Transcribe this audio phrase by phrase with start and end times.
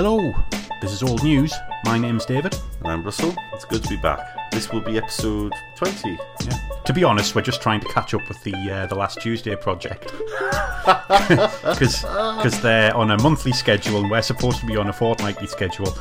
[0.00, 0.32] Hello,
[0.80, 1.52] this is Old News.
[1.84, 2.56] My name's David.
[2.78, 3.34] And I'm Russell.
[3.52, 4.20] It's good to be back.
[4.52, 6.10] This will be episode 20.
[6.44, 6.58] Yeah.
[6.84, 9.56] To be honest, we're just trying to catch up with the uh, the last Tuesday
[9.56, 10.04] project
[10.84, 15.92] because they're on a monthly schedule and we're supposed to be on a fortnightly schedule.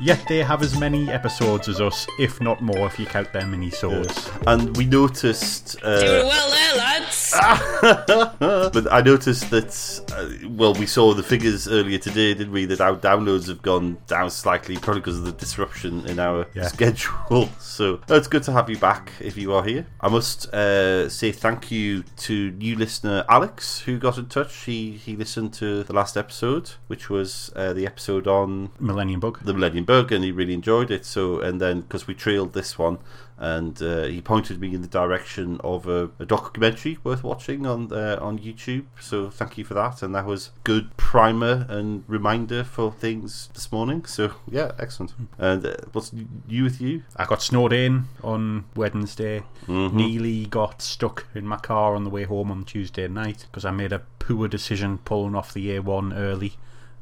[0.00, 3.46] Yet they have as many episodes as us, if not more, if you count their
[3.46, 4.30] mini shows.
[4.48, 5.76] And we noticed.
[5.80, 7.34] Uh, Doing well there, lads.
[8.72, 12.64] but I noticed that, uh, well, we saw the figures earlier today, didn't we?
[12.64, 16.68] That our downloads have gone down slightly, probably because of the disruption in our Yeah.
[16.76, 17.48] schedule.
[17.58, 19.86] So uh, it's good to have you back if you are here.
[20.00, 24.54] I must uh, say thank you to new listener Alex who got in touch.
[24.64, 29.40] He he listened to the last episode, which was uh, the episode on Millennium Bug.
[29.44, 31.04] the Millennium Bug, and he really enjoyed it.
[31.04, 32.98] So, and then because we trailed this one,
[33.38, 37.92] and uh, he pointed me in the direction of a, a documentary worth watching on
[37.92, 38.86] uh, on YouTube.
[39.00, 43.70] So, thank you for that, and that was good primer and reminder for things this
[43.72, 44.04] morning.
[44.04, 45.12] So, yeah, excellent.
[45.38, 47.02] And uh, what's new with you?
[47.16, 49.42] I got snowed in on Wednesday.
[49.66, 49.96] Mm-hmm.
[49.96, 53.70] Nearly got stuck in my car on the way home on Tuesday night because I
[53.70, 56.54] made a poor decision pulling off the A1 early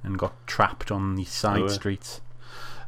[0.03, 2.21] and got trapped on the side Oh, streets.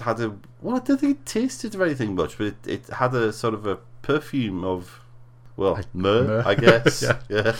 [0.00, 0.36] had a.
[0.60, 3.54] Well, I don't think it tasted of anything much, but it, it had a sort
[3.54, 5.00] of a perfume of.
[5.56, 6.42] Well, myrrh, myrrh.
[6.46, 7.02] I guess.
[7.02, 7.18] Yeah.
[7.28, 7.56] yeah.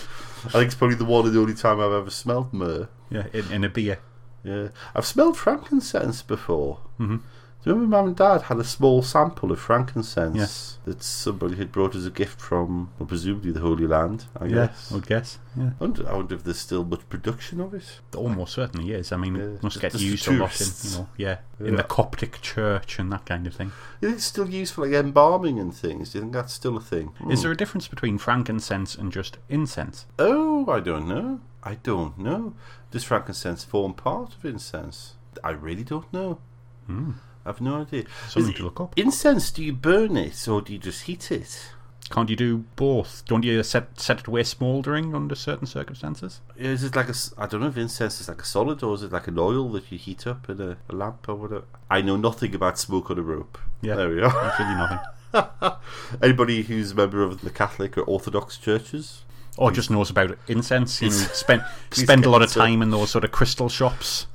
[0.47, 2.89] I think it's probably the one and the only time I've ever smelled myrrh.
[3.11, 3.99] Yeah, in, in a beer.
[4.43, 4.69] Yeah.
[4.95, 6.81] I've smelled frankincense before.
[7.01, 7.21] Mhm.
[7.65, 10.79] Do you remember Mum and Dad had a small sample of frankincense Yes.
[10.85, 14.55] that somebody had brought as a gift from, well, presumably the Holy Land, I Yeah,
[14.67, 14.93] guess.
[14.93, 15.39] I would guess.
[15.57, 18.01] Yeah, I, wonder, I wonder if there's still much production of it.
[18.15, 19.13] Almost certainly is.
[19.13, 21.85] I mean, Yeah, it must get used a lot in, you know, yeah, in the
[21.85, 23.73] Coptic church and that kind of thing.
[23.99, 26.13] Think it's still used for like embalming and things?
[26.13, 27.13] Do you think that's still a thing?
[27.31, 30.05] Is there a difference between frankincense and just incense?
[30.19, 31.41] Oh, I don't know.
[31.63, 32.53] I don't know.
[32.91, 35.15] Does frankincense form part of incense?
[35.43, 36.41] I really don't know.
[36.87, 37.13] Hmm.
[37.47, 38.05] I've no idea.
[38.29, 38.99] Something Is- to look up.
[38.99, 41.71] Incense, do you burn it or do you just heat it?
[42.11, 43.25] Can't you do both?
[43.27, 46.43] Don't you set set it away smouldering under certain circumstances?
[46.57, 47.15] Is it like a?
[47.39, 49.71] I don't know if incense is like a solid or is it like an oil
[49.71, 51.65] that you heat up in a, a lamp or whatever.
[51.91, 53.57] I know nothing about smoke on a rope.
[53.81, 53.95] Yeah.
[53.95, 54.55] There we are.
[54.59, 54.99] Really nothing.
[56.23, 59.23] Anybody who's a member of the Catholic or Orthodox churches?
[59.57, 61.01] Or just knows about incense.
[61.01, 64.27] You know, spend spend a lot of time in those sort of crystal shops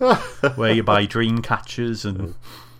[0.56, 2.36] where you buy dream catchers and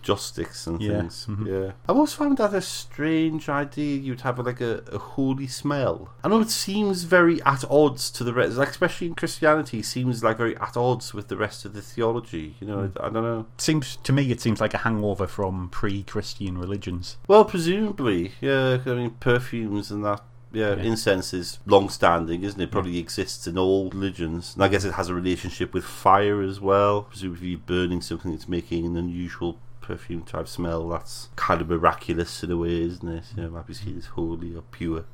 [0.10, 1.28] joss sticks and Yeah, things.
[1.30, 1.46] mhm.
[1.54, 3.94] Yeah, I've always found that a strange idea.
[4.06, 5.96] You'd have like a, a holy smell.
[6.24, 10.24] I know it seems very at odds to the rest, like especially in Christianity, seems
[10.24, 12.56] like very at odds with the rest of the theology.
[12.60, 13.46] You know, I, I don't know.
[13.58, 17.18] It seems to me it seems like a hangover from pre-Christian religions.
[17.28, 18.80] Well, presumably, yeah.
[18.86, 20.22] I mean, perfumes and that.
[20.52, 20.82] Yeah, Yeah.
[20.92, 22.72] incense is long-standing, isn't it?
[22.72, 26.60] Probably exists in all religions, and I guess it has a relationship with fire as
[26.60, 27.04] well.
[27.04, 29.60] Presumably, burning something that's making an unusual
[29.90, 30.88] perfume type smell.
[30.90, 33.24] That's kind of miraculous in a way, isn't it?
[33.36, 35.06] You know, it might be seen as holy or pure.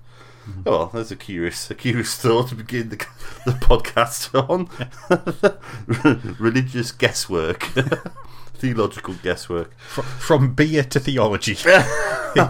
[0.65, 2.97] Oh, well, that's a curious, a curious thought to begin the,
[3.45, 4.69] the podcast on.
[6.39, 7.63] Religious guesswork,
[8.53, 9.75] theological guesswork.
[9.79, 12.41] Fr- from beer to theology in,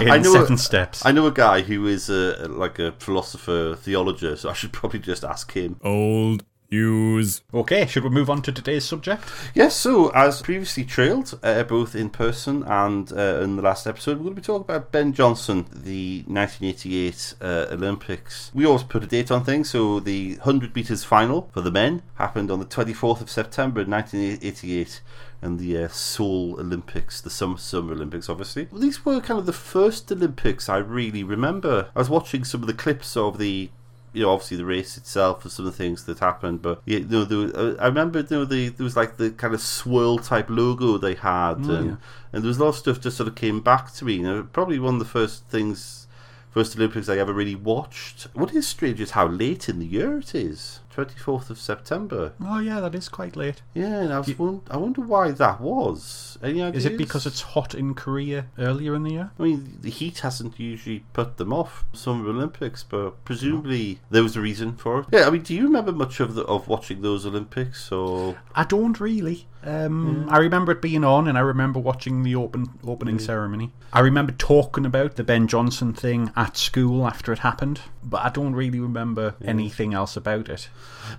[0.00, 1.04] in I know seven a- steps.
[1.06, 4.42] I know a guy who is a, like a philosopher, theologist.
[4.42, 5.76] So I should probably just ask him.
[5.84, 7.42] Old news.
[7.52, 9.22] Okay, should we move on to today's subject?
[9.54, 14.18] Yes, so as previously trailed, uh, both in person and uh, in the last episode,
[14.18, 18.50] we're going to be talking about Ben Johnson, the 1988 uh, Olympics.
[18.52, 22.02] We always put a date on things, so the 100 metres final for the men
[22.14, 25.00] happened on the 24th of September 1988
[25.40, 28.66] and the uh, Seoul Olympics, the Summer, Summer Olympics, obviously.
[28.72, 31.90] These were kind of the first Olympics I really remember.
[31.94, 33.70] I was watching some of the clips of the
[34.14, 36.98] you know, obviously the race itself and some of the things that happened, but yeah,
[36.98, 39.52] you know, there was, uh, I remember you know, the, there was like the kind
[39.52, 41.98] of swirl type logo they had, and,
[42.32, 44.14] and there was a lot of stuff just sort of came back to me.
[44.14, 46.06] You know, probably one of the first things,
[46.50, 48.28] first Olympics I ever really watched.
[48.34, 50.80] What is strange is how late in the year it is.
[50.94, 52.32] 24th of September.
[52.40, 53.62] Oh, yeah, that is quite late.
[53.74, 56.38] Yeah, and I, was won- I wonder why that was.
[56.42, 56.84] Any ideas?
[56.84, 59.30] Is it because it's hot in Korea earlier in the year?
[59.38, 64.36] I mean, the heat hasn't usually put them off Summer Olympics, but presumably there was
[64.36, 65.06] a reason for it.
[65.12, 67.90] Yeah, I mean, do you remember much of the, of watching those Olympics?
[67.90, 69.46] Or I don't really.
[69.66, 73.72] Um, I remember it being on, and I remember watching the open opening ceremony.
[73.92, 78.28] I remember talking about the Ben Johnson thing at school after it happened, but I
[78.30, 80.68] don't really remember anything else about it.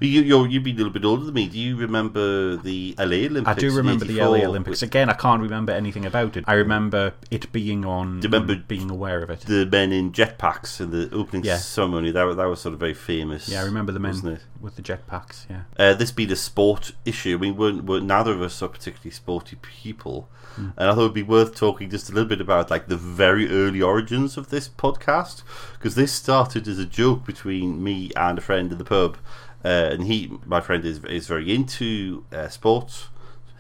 [0.01, 1.47] you, you're you've been a little bit older than me.
[1.47, 3.47] Do you remember the LA Olympics?
[3.47, 4.81] I do remember the LA Olympics.
[4.83, 6.43] Again, I can't remember anything about it.
[6.47, 8.19] I remember it being on.
[8.19, 9.41] Do you remember being aware of it?
[9.41, 11.57] The men in jetpacks in the opening Yeah.
[11.57, 12.11] ceremony.
[12.11, 13.47] That was- that was sort of very famous.
[13.47, 15.45] yeah, I remember the men with the jetpacks.
[15.49, 15.61] Yeah.
[15.79, 19.11] Uh, this being a sport issue, I mean, we're, we're, neither of us are particularly
[19.11, 20.69] sporty people, Hmm.
[20.77, 23.49] and I thought it'd be worth talking just a little bit about like the very
[23.49, 25.43] early origins of this podcast
[25.73, 29.17] because this started as a joke between me and a friend in the pub,
[29.65, 33.07] uh, and he, my friend, is is very into uh, sports.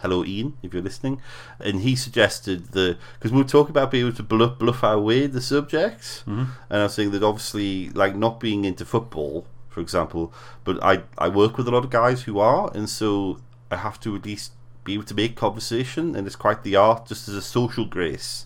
[0.01, 1.19] Hello, Ian, if you're listening.
[1.59, 4.99] And he suggested the because we were talking about being able to bluff, bluff our
[4.99, 9.81] way the subject, and I was saying that obviously, like not being into football, for
[9.81, 10.31] example,
[10.63, 13.39] but I I work with a lot of guys who are, and so
[13.71, 14.51] I have to at least
[14.85, 18.45] be able to make conversation, and it's quite the art, just as a social grace.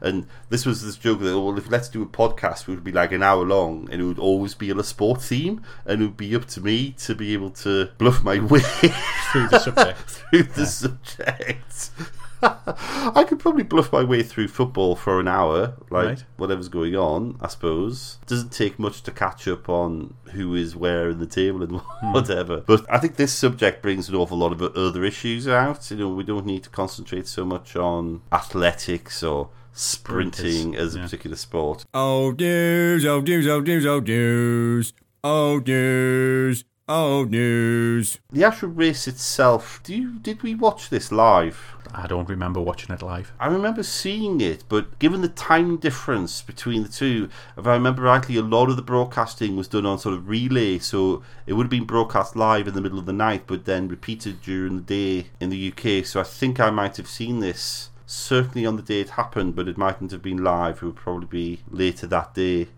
[0.00, 2.84] And this was this joke that oh, well, if let's do a podcast, it would
[2.84, 6.02] be like an hour long, and it would always be on a sport theme, and
[6.02, 9.60] it would be up to me to be able to bluff my way Through the
[9.60, 9.98] subject.
[10.30, 11.90] through the subject.
[12.42, 16.24] I could probably bluff my way through football for an hour, like Right.
[16.36, 17.36] whatever's going on.
[17.40, 21.62] I suppose doesn't take much to catch up on who is where in the table
[21.62, 22.12] and hmm.
[22.12, 22.60] whatever.
[22.60, 25.90] But I think this subject brings an awful lot of other issues out.
[25.90, 30.94] You know, we don't need to concentrate so much on athletics or sprinting Sprinters, as
[30.94, 31.04] a yeah.
[31.04, 31.84] particular sport.
[31.92, 34.92] Old news, old news, old news, old news.
[35.22, 38.18] Old news, old news.
[38.30, 39.80] The actual race itself.
[39.82, 41.76] Do you did we watch this live?
[41.94, 43.32] I don't remember watching it live.
[43.38, 48.02] I remember seeing it, but given the time difference between the two, if I remember
[48.02, 51.64] rightly, a lot of the broadcasting was done on sort of relay, so it would
[51.64, 54.82] have been broadcast live in the middle of the night, but then repeated during the
[54.82, 56.04] day in the UK.
[56.04, 59.68] So I think I might have seen this certainly on the day it happened, but
[59.68, 60.82] it mightn't have been live.
[60.82, 62.68] It would probably be later that day.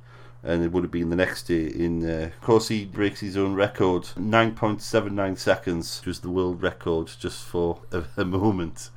[0.46, 1.66] And it would have been the next day.
[1.66, 6.06] In uh, of course, he breaks his own record, nine point seven nine seconds, which
[6.06, 8.90] was the world record, just for a, a moment.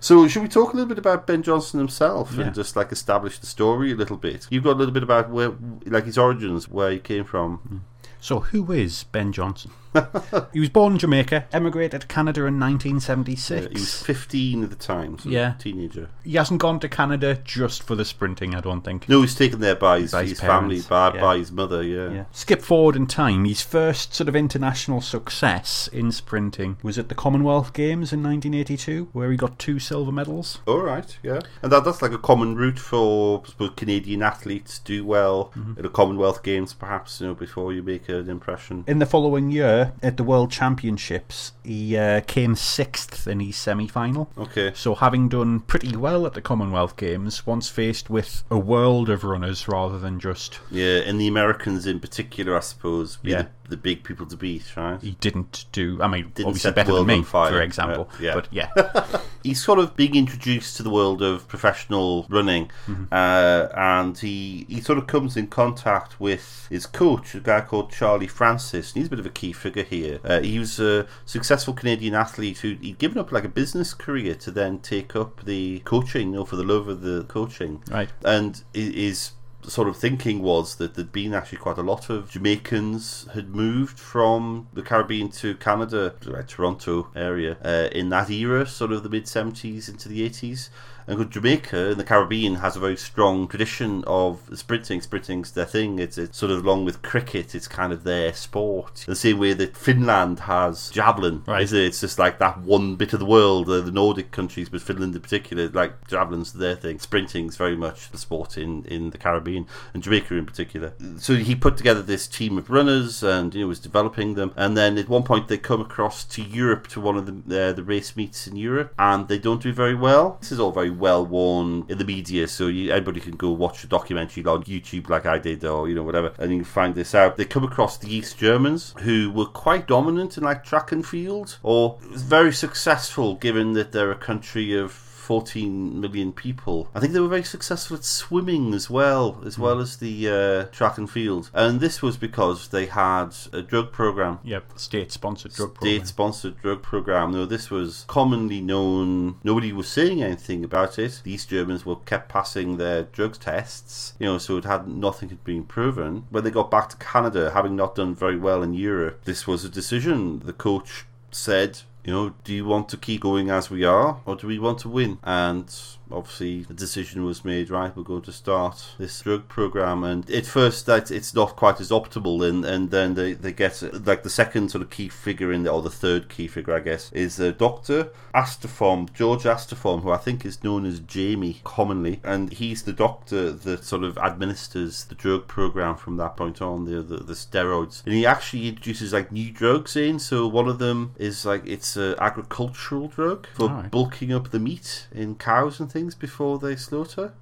[0.00, 2.46] So, should we talk a little bit about Ben Johnson himself Yeah.
[2.46, 4.46] and just like establish the story a little bit?
[4.50, 5.52] You've got a little bit about where,
[5.86, 7.84] like his origins, where he came from.
[8.20, 9.70] So, who is Ben Johnson?
[10.52, 13.66] he was born in Jamaica, emigrated to Canada in 1976.
[13.66, 15.54] Uh, he was 15 at the time, so Yeah.
[15.58, 16.08] teenager.
[16.24, 19.08] He hasn't gone to Canada just for the sprinting, I don't think.
[19.08, 21.20] No, he's taken there by his, By his his family, by, yeah.
[21.20, 22.10] by his mother, yeah.
[22.10, 22.24] Yeah.
[22.32, 23.44] Skip forward in time.
[23.44, 29.08] His first sort of international success in sprinting was at the Commonwealth Games in 1982,
[29.12, 30.58] where he got two silver medals.
[30.66, 35.04] All right, yeah, and that that's like a common route for suppose, Canadian athletes do
[35.04, 35.72] well Mm-hmm.
[35.78, 38.84] at the Commonwealth Games, perhaps you know before you make an impression.
[38.86, 43.86] In the following year, at the World Championships, he uh, came sixth in his semi
[43.86, 44.30] final.
[44.38, 49.08] Okay, So, having done pretty well at the Commonwealth Games, once faced with a world
[49.10, 53.42] of runners rather than just yeah, and the Americans in particular, I suppose, be Yeah.
[53.42, 55.00] the, the big people to beat, right?
[55.00, 56.02] he didn't do.
[56.02, 58.08] I mean, Didn't obviously better than me, for example.
[58.20, 58.34] Yeah, yeah.
[58.34, 63.04] But yeah, He's sort of being introduced to the world of professional running, Mm-hmm.
[63.12, 67.90] uh, and he he sort of comes in contact with his coach, a guy called
[67.92, 68.92] Charlie Francis.
[68.92, 70.20] And he's a bit of a key figure here.
[70.24, 74.34] Uh, he was a successful Canadian athlete who he'd given up like a business career
[74.36, 77.82] to then take up the coaching, you know, for the love of the coaching.
[77.90, 78.10] right.
[78.24, 83.28] And his sort of thinking was that there'd been actually quite a lot of Jamaicans
[83.34, 88.92] had moved from the Caribbean to Canada, like Toronto area, uh, in that era, sort
[88.92, 90.70] of the mid 70s into the 80s.
[91.10, 95.00] And good Jamaica in the Caribbean has a very strong tradition of sprinting.
[95.00, 95.98] Sprinting's their thing.
[95.98, 99.02] It's, it's sort of along with cricket, it's kind of their sport.
[99.08, 101.62] The same way that Finland has javelin, Right.
[101.64, 101.82] is it?
[101.82, 105.16] It's just like that one bit of the world, uh, the Nordic countries, but Finland
[105.16, 107.00] in particular, like javelin's their thing.
[107.00, 110.92] Sprinting's very much the sport in, in the Caribbean and Jamaica in particular.
[111.18, 114.52] So he put together this team of runners and you know was developing them.
[114.54, 117.72] And then at one point they come across to Europe to one of the uh,
[117.72, 120.38] the race meets in Europe, and they don't do very well.
[120.40, 123.82] This is all very well worn in the media, so you, anybody can go watch
[123.84, 126.94] a documentary on YouTube like I did, or you know whatever, and you can find
[126.94, 127.36] this out.
[127.36, 131.58] They come across the East Germans who were quite dominant in like track and field,
[131.62, 136.88] or very successful given that they're a country of 14 million people.
[136.94, 140.64] I think they were very successful at swimming as well, as well as the uh,
[140.74, 141.50] track and field.
[141.54, 144.38] And this was because they had a drug program.
[144.42, 145.96] Yep, state sponsored drug program.
[145.98, 147.32] State sponsored drug program.
[147.32, 149.36] No, this was commonly known.
[149.44, 151.20] Nobody was saying anything about it.
[151.22, 155.28] The East Germans were kept passing their drugs tests, you know, so it had nothing
[155.28, 156.26] had been proven.
[156.30, 159.64] When they got back to Canada, having not done very well in Europe, this was
[159.64, 160.40] a decision.
[160.40, 164.36] The coach said, you know, do you want to keep going as we are, or
[164.36, 165.18] do we want to win?
[165.22, 165.72] And
[166.12, 167.70] obviously, the decision was made.
[167.70, 171.80] Right, we're going to start this drug program, and at first, that it's not quite
[171.80, 175.52] as optimal, and and then they they get like the second sort of key figure
[175.52, 180.02] in the, or the third key figure, I guess, is a doctor Astaphan, George Astaphan,
[180.02, 184.18] who I think is known as Jamie commonly, and he's the doctor that sort of
[184.18, 188.68] administers the drug program from that point on, the the, the steroids, and he actually
[188.68, 190.18] introduces like new drugs in.
[190.18, 193.90] So one of them is like it's an agricultural drug for Alright.
[193.90, 197.32] bulking up the meat in cows and things before they slaughter.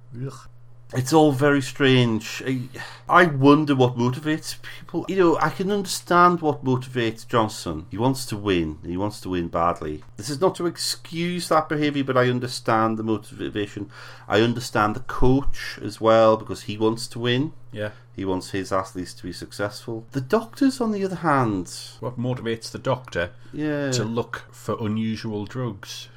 [0.91, 2.41] It's all very strange.
[2.43, 2.61] I,
[3.07, 5.05] I wonder what motivates people.
[5.07, 7.85] You know, I can understand what motivates Johnson.
[7.91, 8.79] He wants to win.
[8.83, 10.03] He wants to win badly.
[10.17, 13.91] This is not to excuse that behaviour, but I understand the motivation.
[14.27, 17.53] I understand the coach as well because he wants to win.
[17.71, 17.91] Yeah.
[18.15, 20.07] He wants his athletes to be successful.
[20.11, 25.45] The doctors, on the other hand, What motivates the doctor yeah, to look for unusual
[25.45, 26.09] drugs?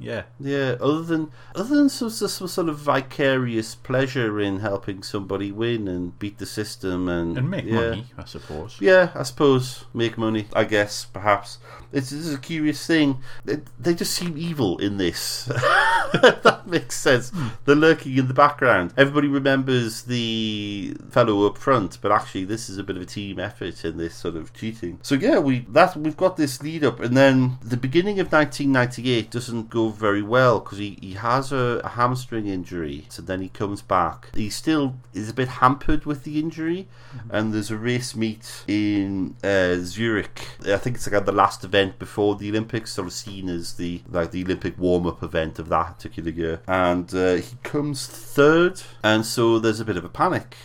[0.00, 0.22] Yeah.
[0.40, 5.86] Yeah, other than other than some, some sort of vicarious pleasure in helping somebody win
[5.86, 7.74] and beat the system and And make yeah.
[7.74, 8.78] money, I suppose.
[8.80, 10.48] Yeah, I suppose make money.
[10.54, 11.58] I guess perhaps
[11.92, 13.18] it's this is a curious thing.
[13.46, 15.44] It, they just seem evil in this.
[16.14, 17.30] that makes sense.
[17.30, 17.48] Hmm.
[17.64, 18.94] They're lurking in the background.
[18.96, 23.38] Everybody remembers the fellow up front, but actually this is a bit of a team
[23.38, 24.98] effort in this sort of cheating.
[25.02, 29.30] So yeah, we that we've got this lead up, and then the beginning of 1998
[29.30, 33.06] doesn't go very well because he, he has a, a hamstring injury.
[33.08, 34.28] So then he comes back.
[34.34, 36.88] He still is a bit hampered with the injury,
[37.30, 40.46] and there's a race meet in uh, Zurich.
[40.66, 44.02] I think it's like the last event before the Olympics, sort of seen as the
[44.10, 46.60] like the Olympic warm up event of that particular year.
[46.66, 50.56] And uh, he comes third, and so there's a bit of a panic.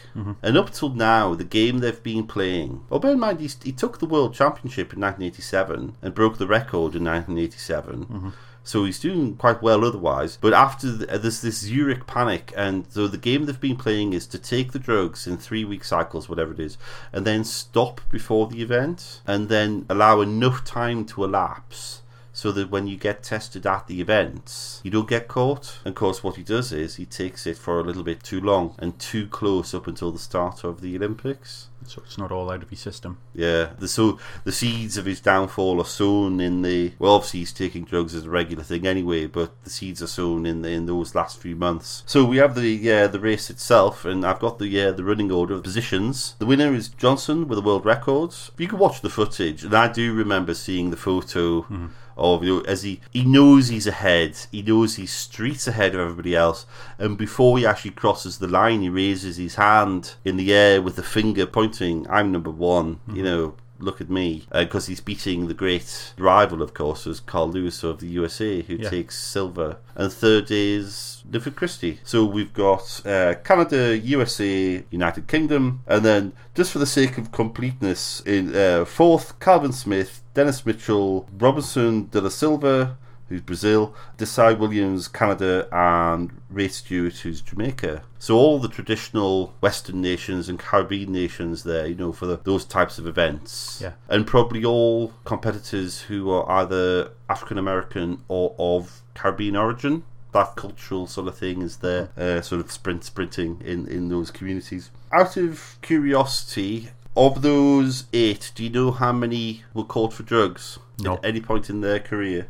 [0.41, 2.85] And up till now, the game they've been playing.
[2.89, 6.47] Well, bear in mind he, he took the world championship in 1987 and broke the
[6.47, 8.33] record in 1987.
[8.65, 10.39] So he's doing quite well otherwise.
[10.41, 14.13] But after the, uh, there's this Zurich panic, and so the game they've been playing
[14.13, 16.75] is to take the drugs in three week cycles, whatever it is,
[17.13, 22.01] and then stop before the event, and then allow enough time to elapse.
[22.33, 25.77] So that when you get tested at the events, you don't get caught.
[25.85, 28.41] And of course, what he does is he takes it for a little bit too
[28.41, 31.69] long and too close up until the start of the Olympics.
[31.87, 33.19] So it's not all out of his system.
[33.33, 36.93] Yeah, the, so the seeds of his downfall are sown in the.
[36.99, 40.45] Well, obviously he's taking drugs as a regular thing anyway, but the seeds are sown
[40.45, 42.03] in the, in those last few months.
[42.05, 45.31] So we have the yeah the race itself, and I've got the yeah the running
[45.31, 46.35] order of positions.
[46.39, 48.51] The winner is Johnson with the world records.
[48.57, 51.61] You can watch the footage, and I do remember seeing the photo.
[51.61, 51.87] Mm-hmm.
[52.17, 55.99] Of you know, as he he knows he's ahead, he knows he's streets ahead of
[55.99, 56.65] everybody else,
[56.97, 60.95] and before he actually crosses the line, he raises his hand in the air with
[60.95, 65.53] the finger pointing, "I'm number one." You know, look at me because he's beating the
[65.53, 68.89] great rival of course was Carl Lewis of the USA who Yeah.
[68.89, 75.81] takes silver and third is Linford Christie so we've got uh, Canada USA United Kingdom
[75.87, 81.27] and then just for the sake of completeness in uh, fourth Calvin Smith Dennis Mitchell
[81.37, 88.03] Robinson de la Silva who's Brazil, Desai Williams, Canada, and Ray Stewart, who's Jamaica.
[88.19, 92.65] So all the traditional Western nations and Caribbean nations there, you know, for the, those
[92.65, 93.79] types of events.
[93.81, 93.93] Yeah.
[94.09, 100.03] And probably all competitors who are either African American or of Caribbean origin.
[100.31, 104.31] That cultural sort of thing is there, uh, sort of sprint sprinting in, in those
[104.31, 104.91] communities.
[105.13, 110.77] Out of curiosity, of those eight, do you know how many were caught for drugs
[110.99, 111.13] No.
[111.13, 112.47] at any point in their career?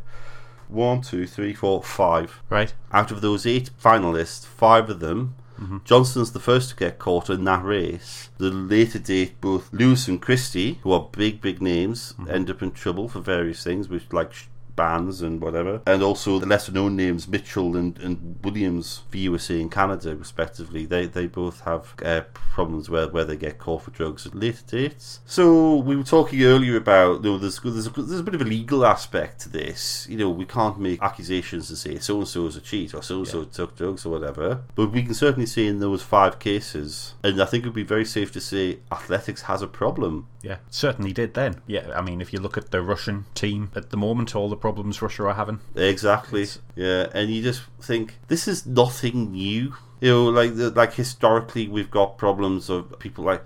[0.68, 2.42] One, two, three, four, five.
[2.50, 2.74] Right.
[2.92, 5.78] Out of those eight finalists, five of them, mm-hmm.
[5.84, 8.30] Johnson's the first to get caught in that race.
[8.38, 12.30] The later date, both Lewis and Christie, who are big, big names, mm-hmm.
[12.30, 14.34] end up in trouble for various things, which like
[14.75, 19.60] bans and whatever, and also the lesser known names Mitchell and, and Williams for USA
[19.62, 20.86] and Canada, respectively.
[20.86, 24.63] They they both have uh, problems where, where they get caught for drugs at later
[24.67, 25.20] dates.
[25.25, 28.41] So we were talking earlier about you know there's there's a, there's a bit of
[28.41, 30.08] a legal aspect to this.
[30.10, 33.03] You know we can't make accusations and say so and so is a cheat or
[33.03, 36.39] so and so took drugs or whatever, but we can certainly say in those five
[36.39, 40.27] cases, and I think it would be very safe to say athletics has a problem.
[40.46, 41.62] Yeah, certainly did then.
[41.66, 44.56] Yeah, I mean, if you look at the Russian team at the moment, all the
[44.56, 45.60] problems Russia are having.
[45.75, 46.46] Exactly.
[46.75, 49.74] Yeah, and you just think this is nothing new.
[50.02, 53.44] You know, like the, like historically, we've got problems of people like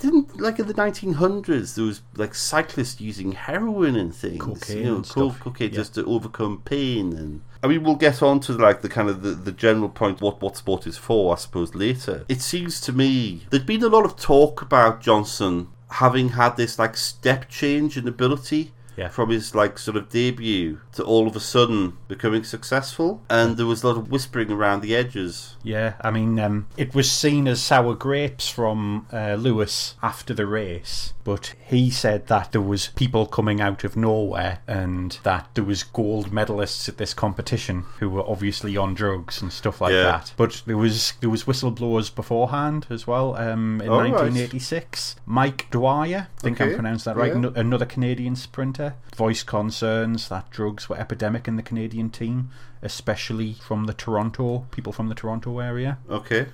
[0.00, 4.84] didn't like in the 1900s there was like cyclists using heroin and things, Cocaine you
[4.84, 5.76] know, and co- cocaine Yeah.
[5.76, 7.42] just to overcome pain and.
[7.62, 10.40] I mean, we'll get on to like the kind of the, the general point what
[10.40, 12.24] what sport is for, I suppose, later.
[12.28, 16.78] It seems to me there's been a lot of talk about Johnson having had this
[16.78, 19.08] like step change in ability Yeah.
[19.08, 23.66] from his like sort of debut to all of a sudden becoming successful, and there
[23.66, 25.56] was a lot of whispering around the edges.
[25.62, 30.46] Yeah, I mean, um, it was seen as sour grapes from uh, Lewis after the
[30.46, 35.64] race, but he said that there was people coming out of nowhere and that there
[35.64, 40.02] was gold medalists at this competition who were obviously on drugs and stuff like Yeah.
[40.04, 40.32] that.
[40.36, 43.36] But there was there was whistleblowers beforehand as well.
[43.36, 44.10] Um, in Oh, right.
[44.12, 47.34] 1986, Mike Dwyer, I think Okay, I pronounced that right, yeah.
[47.38, 48.79] ano- another Canadian sprinter,
[49.16, 52.50] voiced concerns that drugs were epidemic in the Canadian team,
[52.82, 55.98] especially from the Toronto people from the Toronto area.
[56.08, 56.46] Okay,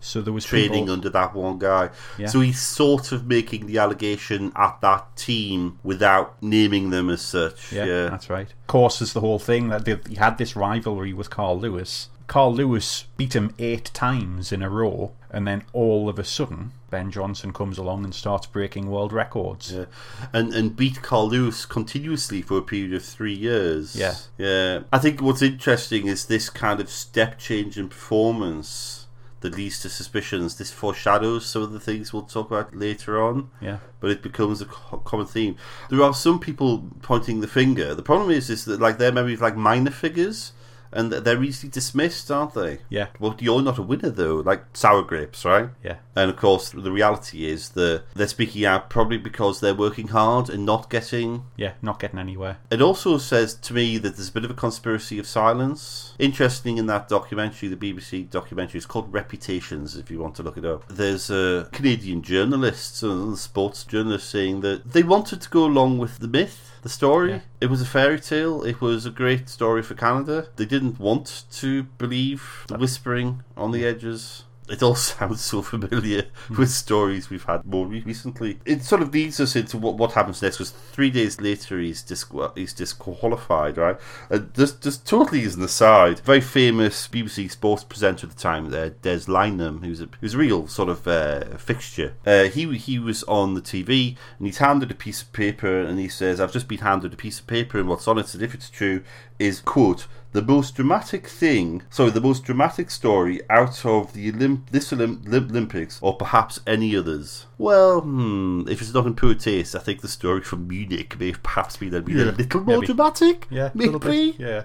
[0.00, 1.90] So there was training people, under that one guy.
[2.18, 2.26] Yeah.
[2.28, 7.72] So he's sort of making the allegation at that team without naming them as such.
[7.72, 8.50] yeah, Yeah, that's right.
[8.50, 12.08] Of course, is the whole thing that they, he had this rivalry with Carl Lewis.
[12.26, 16.72] Carl Lewis beat him eight times in a row, and then all of a sudden,
[16.90, 19.72] Ben Johnson comes along and starts breaking world records.
[19.72, 19.86] Yeah.
[20.32, 23.96] And and beat Carl Lewis continuously for a period of three years.
[23.96, 24.14] Yeah.
[24.38, 24.80] Yeah.
[24.92, 29.06] I think what's interesting is this kind of step change in performance
[29.40, 30.56] that leads to suspicions.
[30.56, 33.50] This foreshadows some of the things we'll talk about later on.
[33.60, 33.78] Yeah.
[34.00, 35.56] But it becomes a common theme.
[35.90, 37.94] There are some people pointing the finger.
[37.94, 40.52] The problem is, is that like their memories like minor figures,
[40.94, 42.78] and they're easily dismissed, aren't they?
[42.88, 43.08] Yeah.
[43.18, 45.70] Well, you're not a winner though, like sour grapes, right?
[45.82, 45.96] Yeah.
[46.16, 50.48] And of course, the reality is that they're speaking out probably because they're working hard
[50.48, 51.44] and not getting.
[51.56, 52.58] Yeah, not getting anywhere.
[52.70, 56.14] It also says to me that there's a bit of a conspiracy of silence.
[56.18, 60.56] Interesting in that documentary, the BBC documentary, it's called Reputations, if you want to look
[60.56, 60.86] it up.
[60.88, 66.18] There's a Canadian journalist, a sports journalist, saying that they wanted to go along with
[66.18, 66.70] the myth.
[66.84, 67.30] The story.
[67.30, 67.40] Yeah.
[67.62, 68.62] It was a fairy tale.
[68.62, 70.48] It was a great story for Canada.
[70.56, 74.44] They didn't want to believe the whispering on the edges.
[74.68, 78.58] It all sounds so familiar with stories we've had more recently.
[78.64, 80.56] It sort of leads us into what, what happens next.
[80.58, 83.96] Because three days later, he's disqu- he's disqualified, right?
[84.30, 88.66] And just just totally as an aside, very famous BBC sports presenter at the time,
[88.66, 92.14] uh, Des Lynam, who's a who's a real sort of uh, fixture.
[92.24, 95.98] Uh, he he was on the TV and he's handed a piece of paper and
[95.98, 98.42] he says, "I've just been handed a piece of paper and what's on it, and
[98.42, 99.02] if it's true,
[99.38, 104.68] is quote." The most dramatic thing, sorry, the most dramatic story out of the Olymp-
[104.72, 107.46] this Olymp- Olymp- Olympics, or perhaps any others.
[107.56, 111.32] Well, hmm, if it's not in poor taste, I think the story from Munich may
[111.32, 112.86] perhaps been a, been a little more maybe.
[112.86, 113.46] dramatic.
[113.50, 114.34] Yeah, maybe.
[114.38, 114.62] Yeah.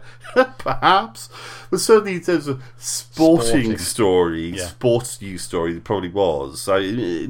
[0.57, 1.29] perhaps,
[1.69, 3.77] but certainly in terms of sporting, Sporting.
[3.77, 4.65] story, Yeah.
[4.67, 6.67] sports news story, it probably was.
[6.67, 7.29] I, it,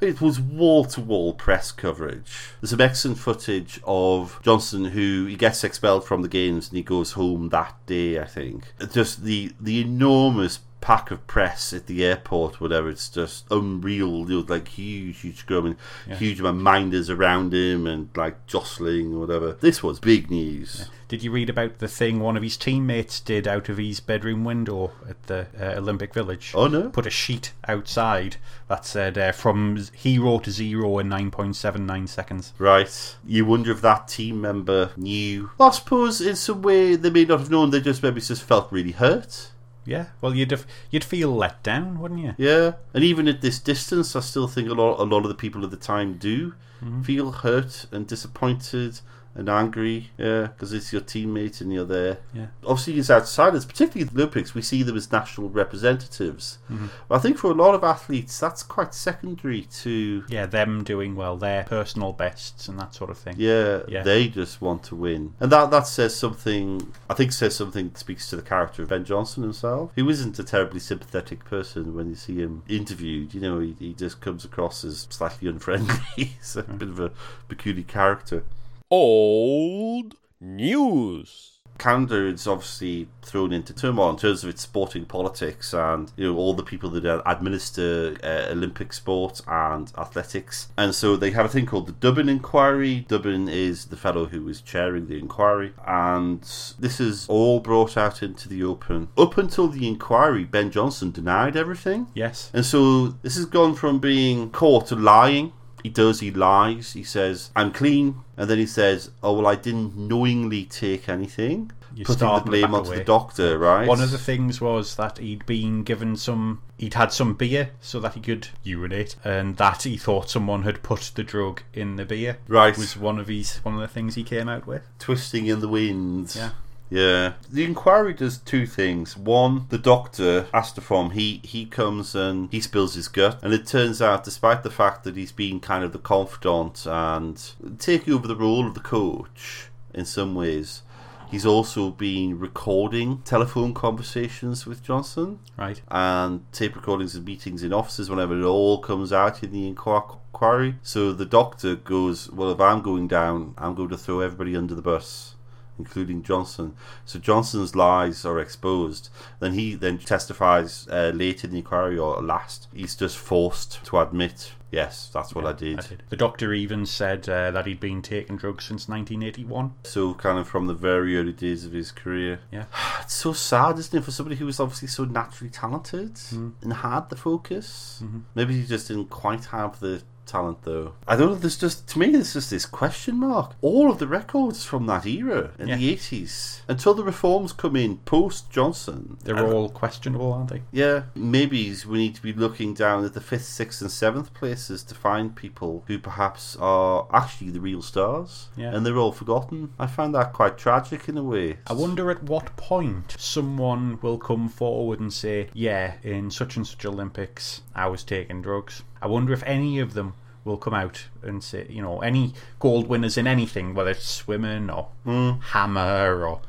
[0.00, 2.50] it was wall to wall press coverage.
[2.60, 6.82] There's some excellent footage of Johnson who he gets expelled from the games and he
[6.82, 8.18] goes home that day.
[8.18, 12.90] I think just the the enormous pack of press at the airport, whatever.
[12.90, 14.30] It's just unreal.
[14.30, 16.16] You know, like huge, huge and Yeah.
[16.16, 19.52] huge amount of minders around him and like jostling or whatever.
[19.58, 20.90] This was big news.
[21.08, 24.44] Did you read about the thing one of his teammates did out of his bedroom
[24.44, 26.52] window at the uh, Olympic Village?
[26.54, 26.90] Oh no!
[26.90, 28.36] Put a sheet outside
[28.68, 32.52] that said uh, from hero to zero in 9.79 seconds.
[32.58, 33.16] Right.
[33.26, 35.50] You wonder if that team member knew.
[35.58, 37.70] I suppose in some way they may not have known.
[37.70, 39.50] They just maybe just felt really hurt.
[39.86, 42.34] Yeah, well, you'd have, you'd feel let down, wouldn't you?
[42.38, 42.72] Yeah.
[42.94, 45.64] And even at this distance, I still think a lot a lot of the people
[45.64, 47.02] at the time do mm-hmm.
[47.02, 49.00] feel hurt and disappointed
[49.36, 52.18] and angry, yeah, because it's your teammate and you're there.
[52.32, 52.46] Yeah.
[52.64, 56.58] Obviously, as outsiders, particularly at the Olympics, we see them as national representatives.
[56.70, 56.86] Mm-hmm.
[57.08, 61.16] But I think for a lot of athletes, that's quite secondary to, Yeah, them doing
[61.16, 63.34] well, their personal bests and that sort of thing.
[63.36, 64.02] yeah, Yeah.
[64.02, 65.34] they just want to win.
[65.40, 68.88] And that, that says something, I think says something that speaks to the character of
[68.88, 73.34] Ben Johnson himself, He who isn't a terribly sympathetic person when you see him interviewed.
[73.34, 75.94] You know, he, he just comes across as slightly unfriendly.
[76.16, 77.10] He's a bit of a
[77.48, 78.44] peculiar character.
[78.90, 81.54] Old news.
[81.78, 86.38] Canada is obviously thrown into turmoil in terms of its sporting politics and you know
[86.38, 90.68] all the people that administer uh, Olympic sport and athletics.
[90.78, 93.06] And so they have a thing called the Dubin Inquiry.
[93.08, 96.40] Dubin is the fellow who is chairing the inquiry, and
[96.78, 99.08] this is all brought out into the open.
[99.18, 102.06] Up until the inquiry, Ben Johnson denied everything.
[102.14, 102.50] Yes.
[102.54, 105.52] And so this has gone from being caught lying.
[105.84, 106.94] He does, he lies.
[106.94, 108.16] He says, I'm clean.
[108.38, 111.70] And then he says, Oh, well, I didn't knowingly take anything.
[111.94, 112.98] You putting the blame onto away.
[112.98, 113.86] the doctor, right?
[113.86, 118.00] One of the things was that he'd been given some, he'd had some beer so
[118.00, 122.04] that he could urinate, and that he thought someone had put the drug in the
[122.04, 122.38] beer.
[122.48, 122.76] Right.
[122.76, 124.82] was one of his one of the things he came out with.
[124.98, 126.34] Twisting in the wind.
[126.34, 126.50] Yeah.
[126.90, 127.32] Yeah.
[127.50, 129.16] The inquiry does two things.
[129.16, 133.40] One, the doctor, Astaphan, he, he comes and he spills his gut.
[133.42, 137.42] And it turns out, despite the fact that he's been kind of the confidant and
[137.78, 140.82] taking over the role of the coach in some ways,
[141.30, 145.80] he's also been recording telephone conversations with Johnson Right.
[145.88, 150.18] and tape recordings of meetings in offices whenever it all comes out in the inqu-
[150.32, 150.76] inquiry.
[150.82, 154.74] So the doctor goes, Well, if I'm going down, I'm going to throw everybody under
[154.74, 155.33] the bus.
[155.78, 156.76] Including Johnson.
[157.04, 159.08] So Johnson's lies are exposed.
[159.40, 162.68] Then he then testifies uh, late in the inquiry or last.
[162.72, 165.80] He's just forced to admit, yes, that's what I did.
[165.80, 166.02] I did.
[166.10, 169.74] The doctor even said uh, that he'd been taking drugs since 1981.
[169.84, 172.40] So kind of from the very early days of his career.
[172.52, 172.66] Yeah.
[173.02, 177.10] It's so sad, isn't it, for somebody who was obviously so naturally talented and had
[177.10, 178.02] the focus.
[178.34, 180.92] Maybe he just didn't quite have the talent, though.
[181.06, 181.34] I don't know.
[181.34, 183.54] There's just to me, there's just this question mark.
[183.60, 185.76] All of the records from that era in Yeah.
[185.76, 189.16] the eighties until the reforms come in post Johnson.
[189.24, 190.62] They're all questionable, aren't they?
[190.72, 194.82] yeah, maybe we need to be looking down at the fifth, sixth, and seventh places
[194.84, 198.74] to find people who perhaps are actually the real stars, Yeah.
[198.74, 199.70] and they're all forgotten.
[199.78, 201.58] I find that quite tragic in a way.
[201.66, 206.66] I wonder at what point someone will come forward and say, Yeah, in such and
[206.66, 208.82] such Olympics, I was taking drugs.
[209.04, 210.14] I wonder if any of them
[210.44, 214.70] will come out and say, you know, any gold winners in anything, whether it's swimming
[214.70, 215.32] or hmm.
[215.52, 216.40] hammer or,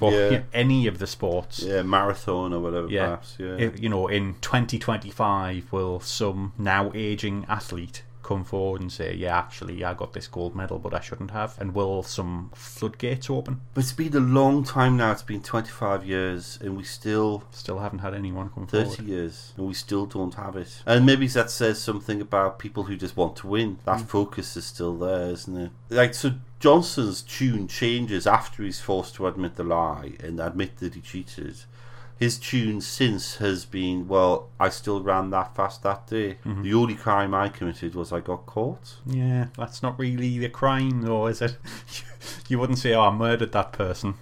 [0.00, 0.28] or Yeah.
[0.28, 1.60] you know, any of the sports.
[1.60, 2.88] Yeah, marathon or whatever.
[2.88, 3.04] Yeah.
[3.04, 3.36] perhaps.
[3.38, 3.56] Yeah.
[3.56, 9.38] If, you know, in 2025, will some now aging athlete come forward and say, yeah,
[9.38, 11.58] actually, I got this gold medal, but I shouldn't have?
[11.58, 13.62] And will some floodgates open?
[13.72, 15.12] But it's been a long time now.
[15.12, 19.08] It's been 25 years, and we still Still haven't had anyone come 30 forward.
[19.08, 20.82] years, and we still don't have it.
[20.84, 23.78] And maybe that says something about people who just want to win.
[23.86, 24.06] That mm.
[24.06, 25.70] focus is still there, isn't it?
[25.88, 30.94] Like, so Johnson's tune changes after he's forced to admit the lie and admit that
[30.94, 31.56] he cheated.
[32.18, 36.38] His tune since has been, well, I still ran that fast that day.
[36.44, 36.62] Mm-hmm.
[36.62, 38.96] The only crime I committed was I got caught.
[39.06, 41.56] Yeah, that's not really a crime, though, is it?
[42.48, 44.14] you wouldn't say, oh, I murdered that person.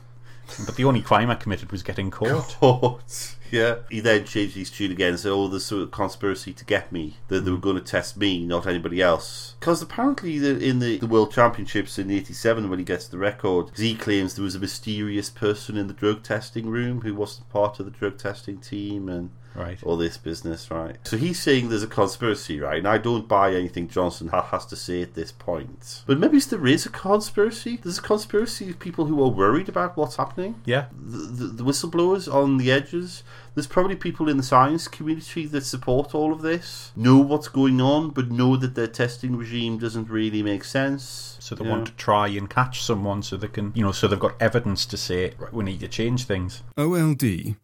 [0.65, 2.57] But the only crime I committed was getting caught.
[2.61, 3.37] Caught.
[3.51, 3.77] Yeah.
[3.91, 6.91] He then changed his tune again and said, oh, there's sort of conspiracy to get
[6.91, 7.17] me.
[7.29, 7.63] That they were mm.
[7.63, 9.55] going to test me, not anybody else.
[9.61, 13.71] Because apparently the, in the, the World Championships in 87, when he gets the record,
[13.77, 17.79] he claims there was a mysterious person in the drug testing room who wasn't part
[17.79, 19.83] of the drug testing team and Right.
[19.83, 20.97] all this business, right?
[21.05, 22.79] So he's saying there's a conspiracy, right?
[22.79, 26.03] And I don't buy anything Johnson ha- has to say at this point.
[26.07, 27.79] But maybe there is a conspiracy.
[27.83, 30.87] There's a conspiracy of people who are worried about what's happening Yeah.
[30.93, 33.23] the, the, the whistleblowers on the edges.
[33.55, 37.81] There's probably people in the science community that support all of this, know what's going
[37.81, 41.39] on, but know that their testing regime doesn't really make sense.
[41.41, 41.71] So they Yeah.
[41.71, 44.85] want to try and catch someone so they can, you know, so they've got evidence
[44.87, 46.63] to say, right, we need to change things.
[46.77, 47.57] O L D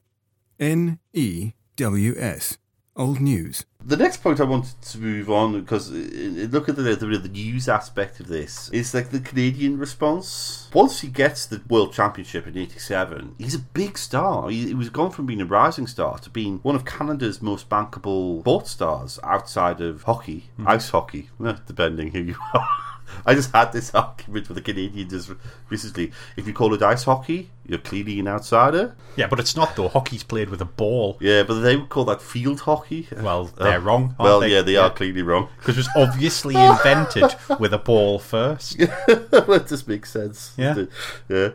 [0.59, 2.59] N E W S.
[2.95, 3.65] Old news.
[3.83, 7.07] The next point I wanted to move on because uh, uh, look at the, the
[7.07, 8.69] the news aspect of this.
[8.75, 10.69] It's like the Canadian response.
[10.75, 14.51] Once he gets the World Championship in '87, he's a big star.
[14.51, 17.71] He, he was gone from being a rising star to being one of Canada's most
[17.71, 21.31] bankable sports stars outside of hockey, ice hockey,
[21.67, 22.69] depending who you are.
[23.27, 25.31] I just had this argument with a Canadian just
[25.69, 26.13] recently.
[26.37, 28.95] If you call it ice hockey, you're clearly an outsider.
[29.17, 29.89] Yeah, but it's not though.
[29.89, 31.17] Hockey's played with a ball.
[31.21, 33.09] Yeah, but they would call that field hockey.
[33.21, 33.83] Well, they're Oh.
[33.83, 34.17] wrong.
[34.19, 34.49] Well, they?
[34.49, 35.49] yeah, they are clearly wrong.
[35.59, 38.79] Because it was obviously invented with a ball first.
[38.79, 40.53] that just makes sense.
[40.57, 40.85] Yeah.
[41.29, 41.51] Yeah.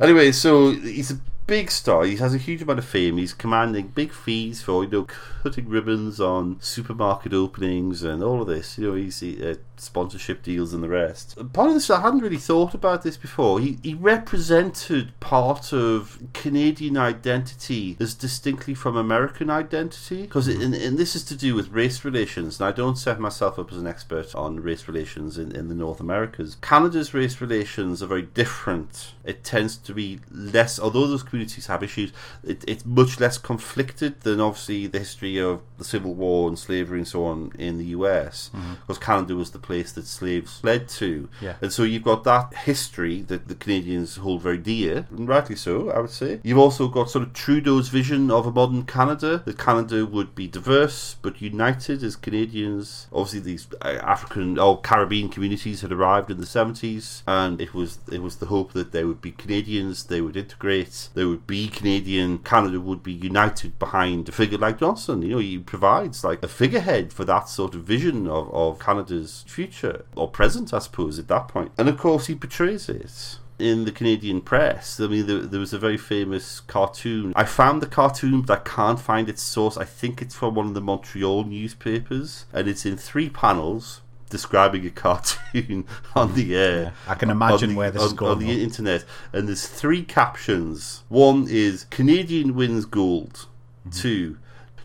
[0.00, 1.18] Anyway, so he's a
[1.48, 2.04] big star.
[2.04, 3.16] He has a huge amount of fame.
[3.16, 5.06] He's commanding big fees for you know
[5.42, 8.78] cutting ribbons on supermarket openings and all of this.
[8.78, 11.36] You know, he's uh, sponsorship deals and the rest.
[11.52, 13.58] Part of this, I hadn't really thought about this before.
[13.58, 20.98] He he represented part of Canadian identity as distinctly from American identity because and, and
[20.98, 22.60] this is to do with race relations.
[22.60, 25.74] And I don't set myself up as an expert on race relations in, in the
[25.74, 26.56] North Americas.
[26.60, 29.14] Canada's race relations are very different.
[29.24, 34.20] It tends to be less, although those communities have issues, it, it's much less conflicted
[34.22, 37.84] than obviously the history of the Civil War and slavery and so on in the
[37.86, 41.28] US, because Canada was the place that slaves fled to.
[41.40, 41.54] Yeah.
[41.62, 45.90] And so you've got that history that the Canadians hold very dear, and rightly so,
[45.90, 46.40] I would say.
[46.42, 50.48] You've also got sort of Trudeau's vision of a modern Canada, that Canada would be
[50.48, 53.06] diverse but united as Canadians.
[53.12, 57.98] Obviously, these uh, African or Caribbean communities had arrived in the 70s, and it was
[58.10, 61.68] it was the hope that they would be Canadians, they would integrate, they would be
[61.68, 62.38] Canadian.
[62.38, 65.22] Canada would be united behind a figure like Johnson.
[65.22, 69.44] You know, he provides like a figurehead for that sort of vision of, of Canada's
[69.46, 71.72] future or present, I suppose, at that point.
[71.78, 75.00] And of course, he portrays it in the Canadian press.
[75.00, 77.32] I mean, there, there was a very famous cartoon.
[77.34, 79.76] I found the cartoon, but I can't find its source.
[79.76, 84.86] I think it's from one of the Montreal newspapers, and it's in three panels describing
[84.86, 86.82] a cartoon on the air.
[86.82, 89.04] Yeah, I can imagine the- where this on, is going on the internet.
[89.32, 91.04] And there's three captions.
[91.08, 93.46] One is Canadian wins gold.
[93.86, 93.90] Mm-hmm.
[93.90, 94.38] Two,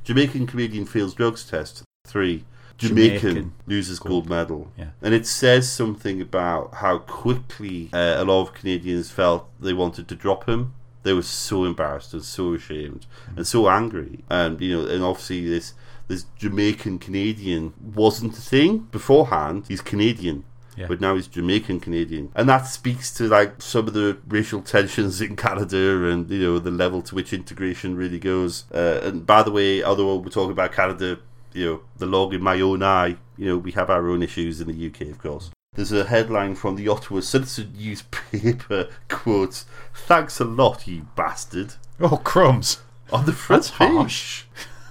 [0.04, 1.84] Jamaican Canadian fails drugs test.
[2.06, 2.46] Three,
[2.78, 4.72] Jamaican, Jamaican loses gold medal.
[4.78, 4.90] Yeah.
[5.02, 10.08] And it says something about how quickly uh, a lot of Canadians felt they wanted
[10.10, 10.74] to drop him.
[11.04, 14.24] They were so embarrassed and so ashamed and so angry.
[14.30, 15.74] And you know, and obviously this
[16.08, 19.66] this Jamaican Canadian wasn't a thing beforehand.
[19.68, 20.44] He's Canadian.
[20.76, 20.88] Yeah.
[20.88, 22.32] But now he's Jamaican Canadian.
[22.36, 26.60] And that speaks to like some of the racial tensions in Canada and you know
[26.60, 28.66] the level to which integration really goes.
[28.74, 31.20] Uh, and by the way, although we're talking about Canada,
[31.54, 34.60] you know, the log in my own eye, you know, we have our own issues
[34.62, 35.52] in the UK, of course.
[35.76, 41.74] There's a headline from the Ottawa Citizen newspaper, quotes, Thanks a lot, you bastard.
[42.00, 42.82] Oh, crumbs.
[43.12, 43.90] On the front That's page.
[43.90, 44.44] harsh.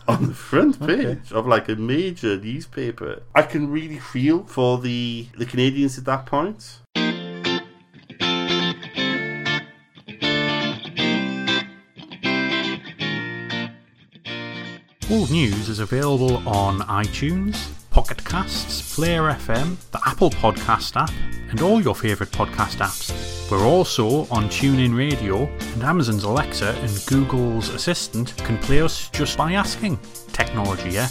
[0.08, 0.98] On the front page
[1.30, 1.34] Okay.
[1.34, 3.22] of like a major newspaper.
[3.34, 6.80] I can really feel for the the Canadians at that point.
[15.10, 21.12] Old News is available on iTunes, Pocket Casts, Player FM, the Apple Podcast app,
[21.50, 23.41] and all your favourite podcast apps.
[23.52, 29.36] We're also on TuneIn Radio, and Amazon's Alexa and Google's Assistant can play us just
[29.36, 29.98] by asking.
[30.32, 31.08] Technology, yeah?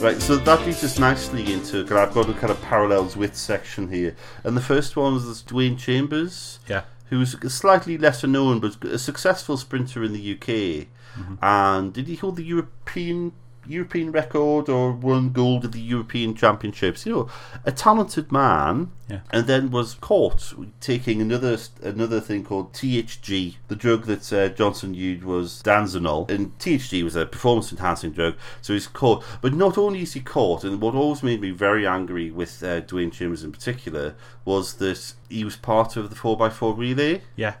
[0.00, 1.82] Right, so that leads us nicely into.
[1.84, 5.42] Cause I've got a kind of parallels with section here, and the first one is
[5.42, 6.82] Dwain Chambers, Yeah.
[7.08, 10.86] who's slightly lesser known but a successful sprinter in the UK.
[11.18, 11.34] Mm-hmm.
[11.42, 13.32] And did he hold the European
[13.68, 17.06] European record or won gold at the European Championships?
[17.06, 17.28] You know,
[17.64, 18.92] a talented man.
[19.08, 19.20] Yeah.
[19.30, 23.56] And then was caught taking another another thing called THG.
[23.68, 28.34] The drug that uh, Johnson used was Stanozolol, and THG was a performance enhancing drug.
[28.62, 29.24] So he's caught.
[29.40, 32.80] But not only is he caught, and what always made me very angry with uh,
[32.80, 37.22] Dwain Chambers in particular was that he was part of the 4x4 relay.
[37.36, 37.54] Yeah.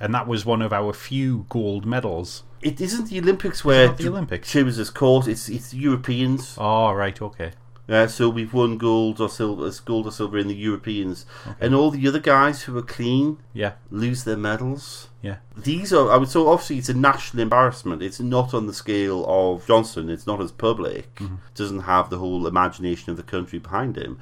[0.00, 2.44] And that was one of our few gold medals.
[2.62, 4.54] It isn't the Olympics where the Olympics.
[4.54, 5.28] Is caught.
[5.28, 6.56] It's it's the Europeans.
[6.58, 7.52] Oh, right, okay.
[7.88, 11.24] Uh, so we've won gold or silver, gold or silver in the Europeans,
[11.58, 15.08] and all the other guys who are clean Yeah, lose their medals.
[15.22, 15.36] yeah.
[15.56, 18.02] These are, I would so obviously it's a national embarrassment.
[18.02, 20.10] It's not on the scale of Johnson.
[20.10, 21.14] It's not as public.
[21.14, 21.36] Mm-hmm.
[21.54, 24.18] Doesn't have the whole imagination of the country behind him.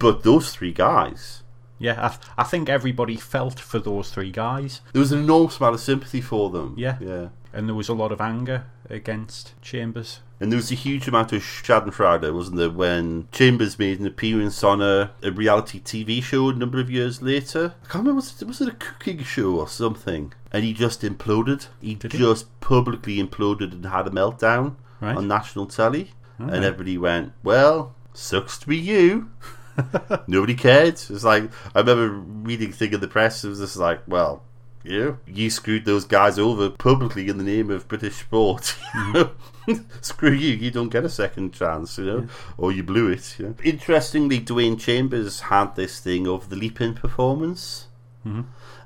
[0.00, 1.44] But those three guys,
[1.78, 5.58] Yeah, I, th- I think everybody felt for those three guys, there was an enormous
[5.60, 6.74] amount of sympathy for them.
[6.76, 6.96] Yeah.
[7.00, 7.28] yeah.
[7.56, 10.20] And there was a lot of anger against Chambers.
[10.38, 14.62] And there was a huge amount of Schadenfreude, wasn't there, when Chambers made an appearance
[14.62, 17.72] on a, a reality TV show a number of years later?
[17.82, 20.34] I can't remember, was it, was it a cooking show or something?
[20.52, 21.68] And he just imploded.
[21.80, 22.18] He Did he?
[22.18, 25.16] just publicly imploded and had a meltdown Right.
[25.16, 26.10] on national telly.
[26.38, 29.30] And everybody went, well, sucks to be you.
[30.26, 30.94] Nobody cared.
[30.94, 33.42] It's like I remember reading thing in the press.
[33.44, 34.42] It was just like, well,
[34.86, 38.76] you you screwed those guys over publicly in the name of British sport.
[40.00, 40.54] Screw you!
[40.54, 43.36] You don't get a second chance, you know, or you blew it.
[43.38, 43.54] You know?
[43.64, 47.88] Interestingly, Dwain Chambers had this thing of the leap in performance.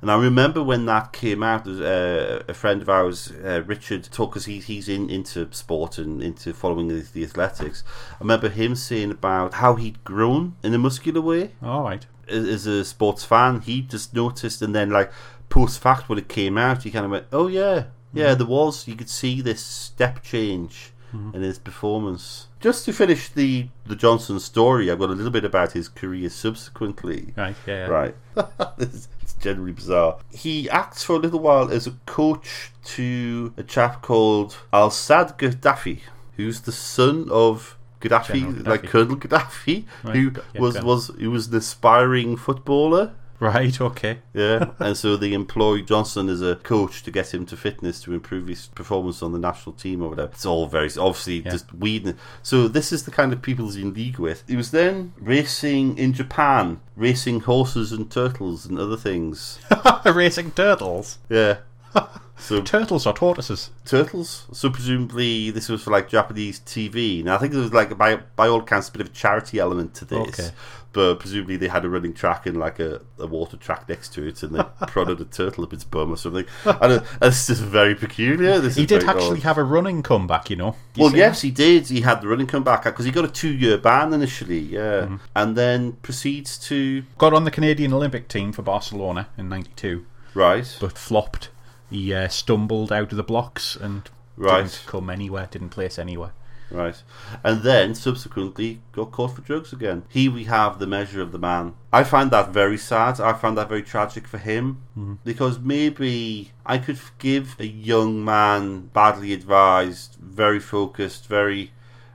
[0.03, 4.33] And I remember when that came out, uh, a friend of ours, uh, Richard, talk
[4.33, 7.85] because he, he's in into sport and into following the, the athletics.
[8.15, 12.05] I remember him saying about how he'd grown in a muscular way All right.
[12.29, 13.61] as as a sports fan.
[13.61, 15.11] He just noticed, and then like
[15.51, 17.85] post fact when it came out, he kind of went, "Oh yeah,
[18.15, 18.39] yeah." Mm-hmm.
[18.39, 21.35] There was you could see this step change mm-hmm.
[21.37, 22.47] in his performance.
[22.61, 26.31] Just to finish the the Johnson story, I've got a little bit about his career
[26.31, 27.35] subsequently.
[27.37, 27.57] Right.
[27.67, 27.75] Yeah.
[27.75, 27.87] yeah.
[27.87, 28.15] Right.
[28.79, 30.19] it's it's generally bizarre.
[30.33, 36.01] He acts for a little while as a coach to a chap called Al-Saadi Gaddafi,
[36.37, 41.31] who's the son of Gaddafi, General like Colonel Gaddafi, Right, who yeah, was was who
[41.31, 43.15] was an aspiring footballer.
[43.41, 43.81] Right.
[43.81, 44.19] Okay.
[44.35, 48.13] Yeah, and so they employed Johnson as a coach to get him to fitness to
[48.13, 50.31] improve his performance on the national team or whatever.
[50.33, 51.51] It's all very obviously Yeah.
[51.53, 52.17] just weird.
[52.43, 54.45] So this is the kind of people he's in league with.
[54.47, 59.59] He was then racing in Japan, racing horses and turtles and other things.
[60.05, 61.19] Racing turtles.
[61.29, 61.59] Yeah.
[62.43, 63.69] So Turtles or tortoises?
[63.85, 64.47] turtles.
[64.51, 67.23] So presumably this was for like Japanese TV.
[67.23, 69.59] Now I think there was like by by all accounts a bit of a charity
[69.59, 70.41] element to this.
[70.41, 70.51] Okay.
[70.93, 74.27] But presumably they had a running track and like a, a water track next to
[74.27, 76.47] it, and they prodded a turtle up its bum or something.
[76.65, 77.03] And.
[77.23, 78.59] It's just very peculiar.
[78.59, 79.43] This He did actually odd.
[79.45, 80.75] have a running comeback, you know.
[80.97, 81.87] You Well, yes, he did.
[81.89, 85.17] He had the running comeback because he got a two-year ban initially, yeah, Mm-hmm.
[85.37, 90.77] and then proceeds to Got on the Canadian Olympic team for Barcelona in '92, right,
[90.81, 91.51] but flopped.
[91.89, 94.63] He uh, stumbled out of the blocks and Right.
[94.65, 95.47] didn't come anywhere.
[95.51, 96.33] Didn't place anywhere.
[96.71, 97.03] Right.
[97.43, 100.05] And then subsequently got caught for drugs again.
[100.09, 101.75] Here we have the measure of the man.
[101.93, 103.21] I find that very sad.
[103.21, 104.83] I find that very tragic for him.
[104.97, 105.15] Mm-hmm.
[105.25, 111.73] Because maybe I could forgive a young man, badly advised, very focused, very,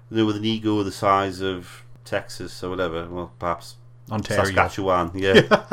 [0.09, 3.07] you know, with an ego the size of Texas or whatever.
[3.09, 3.75] Well, perhaps
[4.09, 4.45] Ontario.
[4.45, 5.11] Saskatchewan.
[5.13, 5.41] Yeah.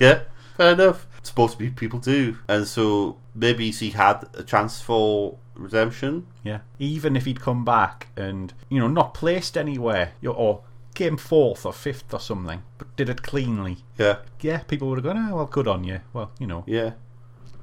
[0.00, 0.20] yeah,
[0.56, 1.06] fair enough.
[1.18, 2.38] It's supposed to be people do.
[2.48, 6.26] And so maybe he had a chance for redemption.
[6.42, 6.60] Yeah.
[6.78, 10.62] Even if he'd come back and you know not placed anywhere, you or
[10.94, 13.78] came fourth or fifth or something, but did it cleanly.
[13.98, 14.18] Yeah.
[14.40, 16.00] Yeah, people would have gone, oh, well, good on you.
[16.12, 16.64] Well, you know.
[16.66, 16.92] Yeah,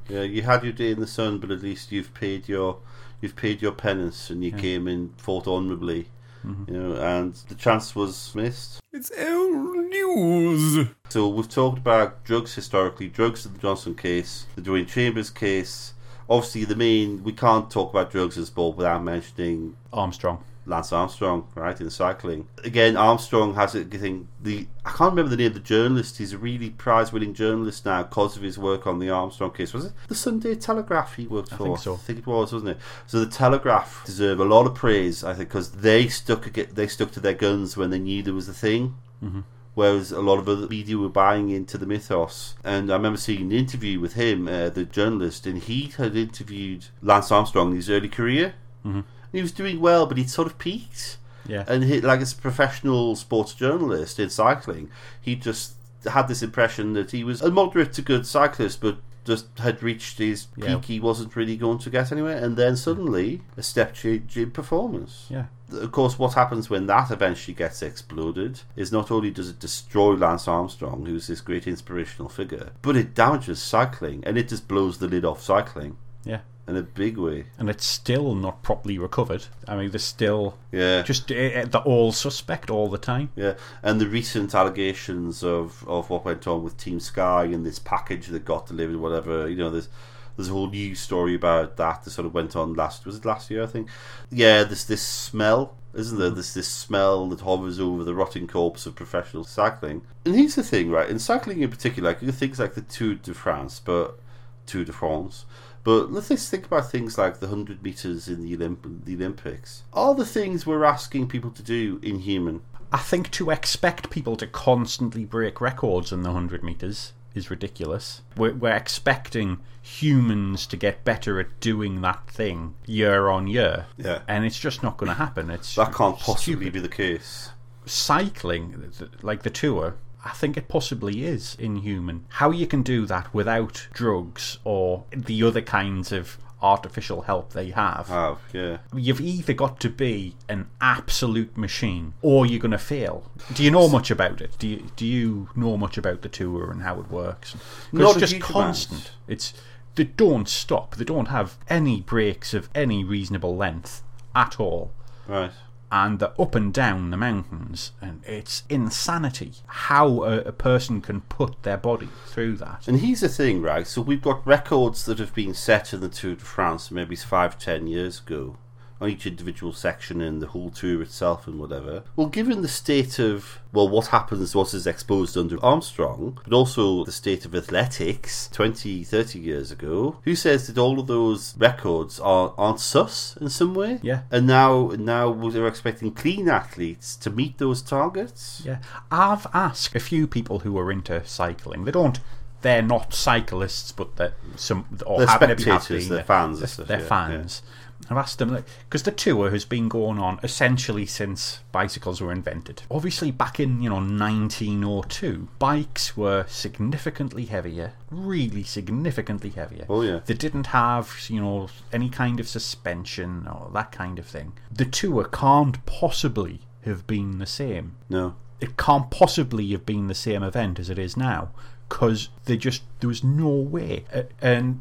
[0.08, 0.22] yeah.
[0.22, 2.80] You had your day in the sun, but at least you've paid your
[3.22, 6.10] you've paid your penance, and you came in fought honourably.
[6.46, 6.74] Mm-hmm.
[6.74, 8.80] You know, and the chance was missed.
[8.94, 10.88] It's old news.
[11.10, 15.94] So we've talked about drugs historically, drugs in the Johnson case, the Dwain Chambers case.
[16.30, 20.44] Obviously, the main we can't talk about drugs in sport without mentioning Armstrong.
[20.68, 22.48] Lance Armstrong, right, in cycling.
[22.64, 24.28] Again, Armstrong has a thing.
[24.42, 26.18] The I can't remember the name of the journalist.
[26.18, 29.74] He's a really prize-winning journalist now because of his work on the Armstrong case.
[29.74, 31.64] Was it the Sunday Telegraph he worked for?
[31.64, 31.94] think so.
[31.94, 32.78] I think it was, wasn't it?
[33.06, 37.12] So the Telegraph deserve a lot of praise, I think, because they stuck they stuck
[37.12, 38.96] to their guns when they knew there was a thing.
[39.24, 39.42] Mm-hmm.
[39.78, 42.56] Whereas a lot of other media were buying into the mythos.
[42.64, 46.88] And I remember seeing an interview with him, uh, the journalist, and he had interviewed
[47.04, 48.56] Lance Armstrong in his early career.
[48.84, 49.02] Mm-hmm.
[49.32, 51.18] He was doing well, but he'd sort of peaked.
[51.46, 51.64] Yeah.
[51.68, 54.90] And he, like as a professional sports journalist in cycling,
[55.22, 55.74] he just
[56.12, 60.18] had this impression that he was a moderate to good cyclist, but just had reached
[60.18, 60.86] his peak.
[60.86, 65.28] He wasn't really going to get anywhere, and then suddenly a step change in performance.
[65.30, 65.46] yeah.
[65.70, 70.14] Of course, what happens when that eventually gets exploded is not only does it destroy
[70.14, 75.00] Lance Armstrong, who's this great inspirational figure, but it damages cycling, and it just blows
[75.00, 76.40] the lid off cycling Yeah.
[76.68, 77.46] In a big way.
[77.58, 79.46] And it's still not properly recovered.
[79.68, 81.02] I mean, there's still Yeah.
[81.02, 83.30] just uh, the all suspect all the time.
[83.36, 87.80] Yeah, and the recent allegations of, of what went on with Team Sky and this
[87.80, 89.90] package that got delivered, whatever, you know, there's
[90.36, 93.26] there's a whole news story about that that sort of went on last was it
[93.26, 93.88] last year I think.
[94.30, 96.30] Yeah, there's this smell, isn't there?
[96.30, 100.04] There's this smell that hovers over the rotting corpse of professional cycling.
[100.26, 101.10] And here's the thing, right?
[101.10, 104.20] In cycling in particular, like things like the Tour de France, but
[104.68, 105.46] Tour de France.
[105.88, 109.84] But let's just think about things like the 100 metres in the, Olymp- the Olympics.
[109.94, 112.60] Are the things we're asking people to do inhuman?
[112.92, 118.22] I think to expect people to constantly break records in the 100 metres is ridiculous.
[118.36, 123.86] We're, we're expecting humans to get better at doing that thing year on year.
[123.96, 124.24] Yeah.
[124.28, 125.50] And it's just not going to happen.
[125.50, 126.74] It's That can't possibly stupid.
[126.74, 127.52] be the case.
[127.86, 129.96] cycling, like the tour,
[130.26, 132.26] I think it possibly is inhuman.
[132.30, 137.70] How you can do that without drugs or the other kinds of artificial help they
[137.70, 138.08] have.
[138.08, 138.78] Have yeah.
[138.94, 143.32] You've either got to be an absolute machine or you're going to fail.
[143.54, 144.58] Do you know much about it?
[144.58, 147.56] Do you, do you know much about the tour and how it works?
[147.92, 148.92] Not just constant.
[149.02, 149.12] amount.
[149.28, 149.54] It's
[149.96, 150.96] they don't stop.
[150.96, 154.04] They don't have any breaks of any reasonable length
[154.36, 154.92] at all
[155.28, 155.52] Right.
[155.92, 161.22] And they're up and down the mountains, and it's insanity how a, a person can
[161.22, 162.88] put their body through that.
[162.88, 163.88] And here's the thing, right?
[163.88, 167.58] So we've got records that have been set in the Tour de France maybe five,
[167.58, 168.58] ten years ago
[169.00, 172.04] on each individual section and the whole tour itself and whatever.
[172.16, 177.04] Well, given the state of, well, what happens, what is exposed under Armstrong, but also
[177.06, 182.20] the state of athletics 20, 30 years ago, who says that all of those records
[182.20, 184.00] are, aren't sus in some way?
[184.02, 184.22] Yeah.
[184.32, 188.62] And now, now we're expecting clean athletes to meet those targets?
[188.66, 188.80] Yeah,
[189.12, 191.86] I've asked a few people who are into cycling.
[191.86, 192.20] They don't.
[192.62, 196.68] They're not cyclists, but they're some or They're have, maybe have spectators, they're fans They're,
[196.68, 197.62] stuff, they're yeah, fans.
[198.10, 202.84] I've asked them because the tour has been going on essentially since bicycles were invented.
[202.90, 209.86] Obviously, back in you know 1902, bikes were significantly heavier, really significantly heavier.
[209.90, 210.20] Oh, yeah.
[210.26, 214.54] They didn't have you know any kind of suspension or that kind of thing.
[214.72, 218.36] The tour can't possibly have been the same No.
[218.62, 221.50] it can't possibly have been the same event as it is now
[221.90, 224.06] because they just there was no way
[224.42, 224.80] and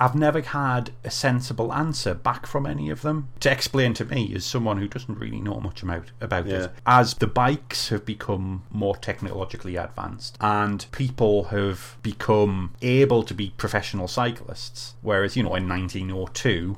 [0.00, 4.32] I've never had a sensible answer back from any of them to explain to me
[4.34, 6.64] as someone who doesn't really know much about about Yeah.
[6.64, 6.72] it.
[6.86, 13.52] As the bikes have become more technologically advanced and people have become able to be
[13.58, 16.76] professional cyclists, whereas you know in 1902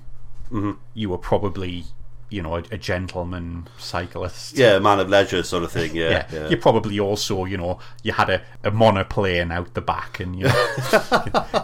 [0.51, 0.73] Mm-hmm.
[0.93, 1.85] you were probably
[2.33, 6.11] you know a, a gentleman cyclist Yeah, a man of leisure sort of thing, yeah.
[6.11, 6.49] yeah, yeah.
[6.49, 10.45] you probably also, you know, you had a, a monoplane out the back, and you
[10.45, 10.67] know,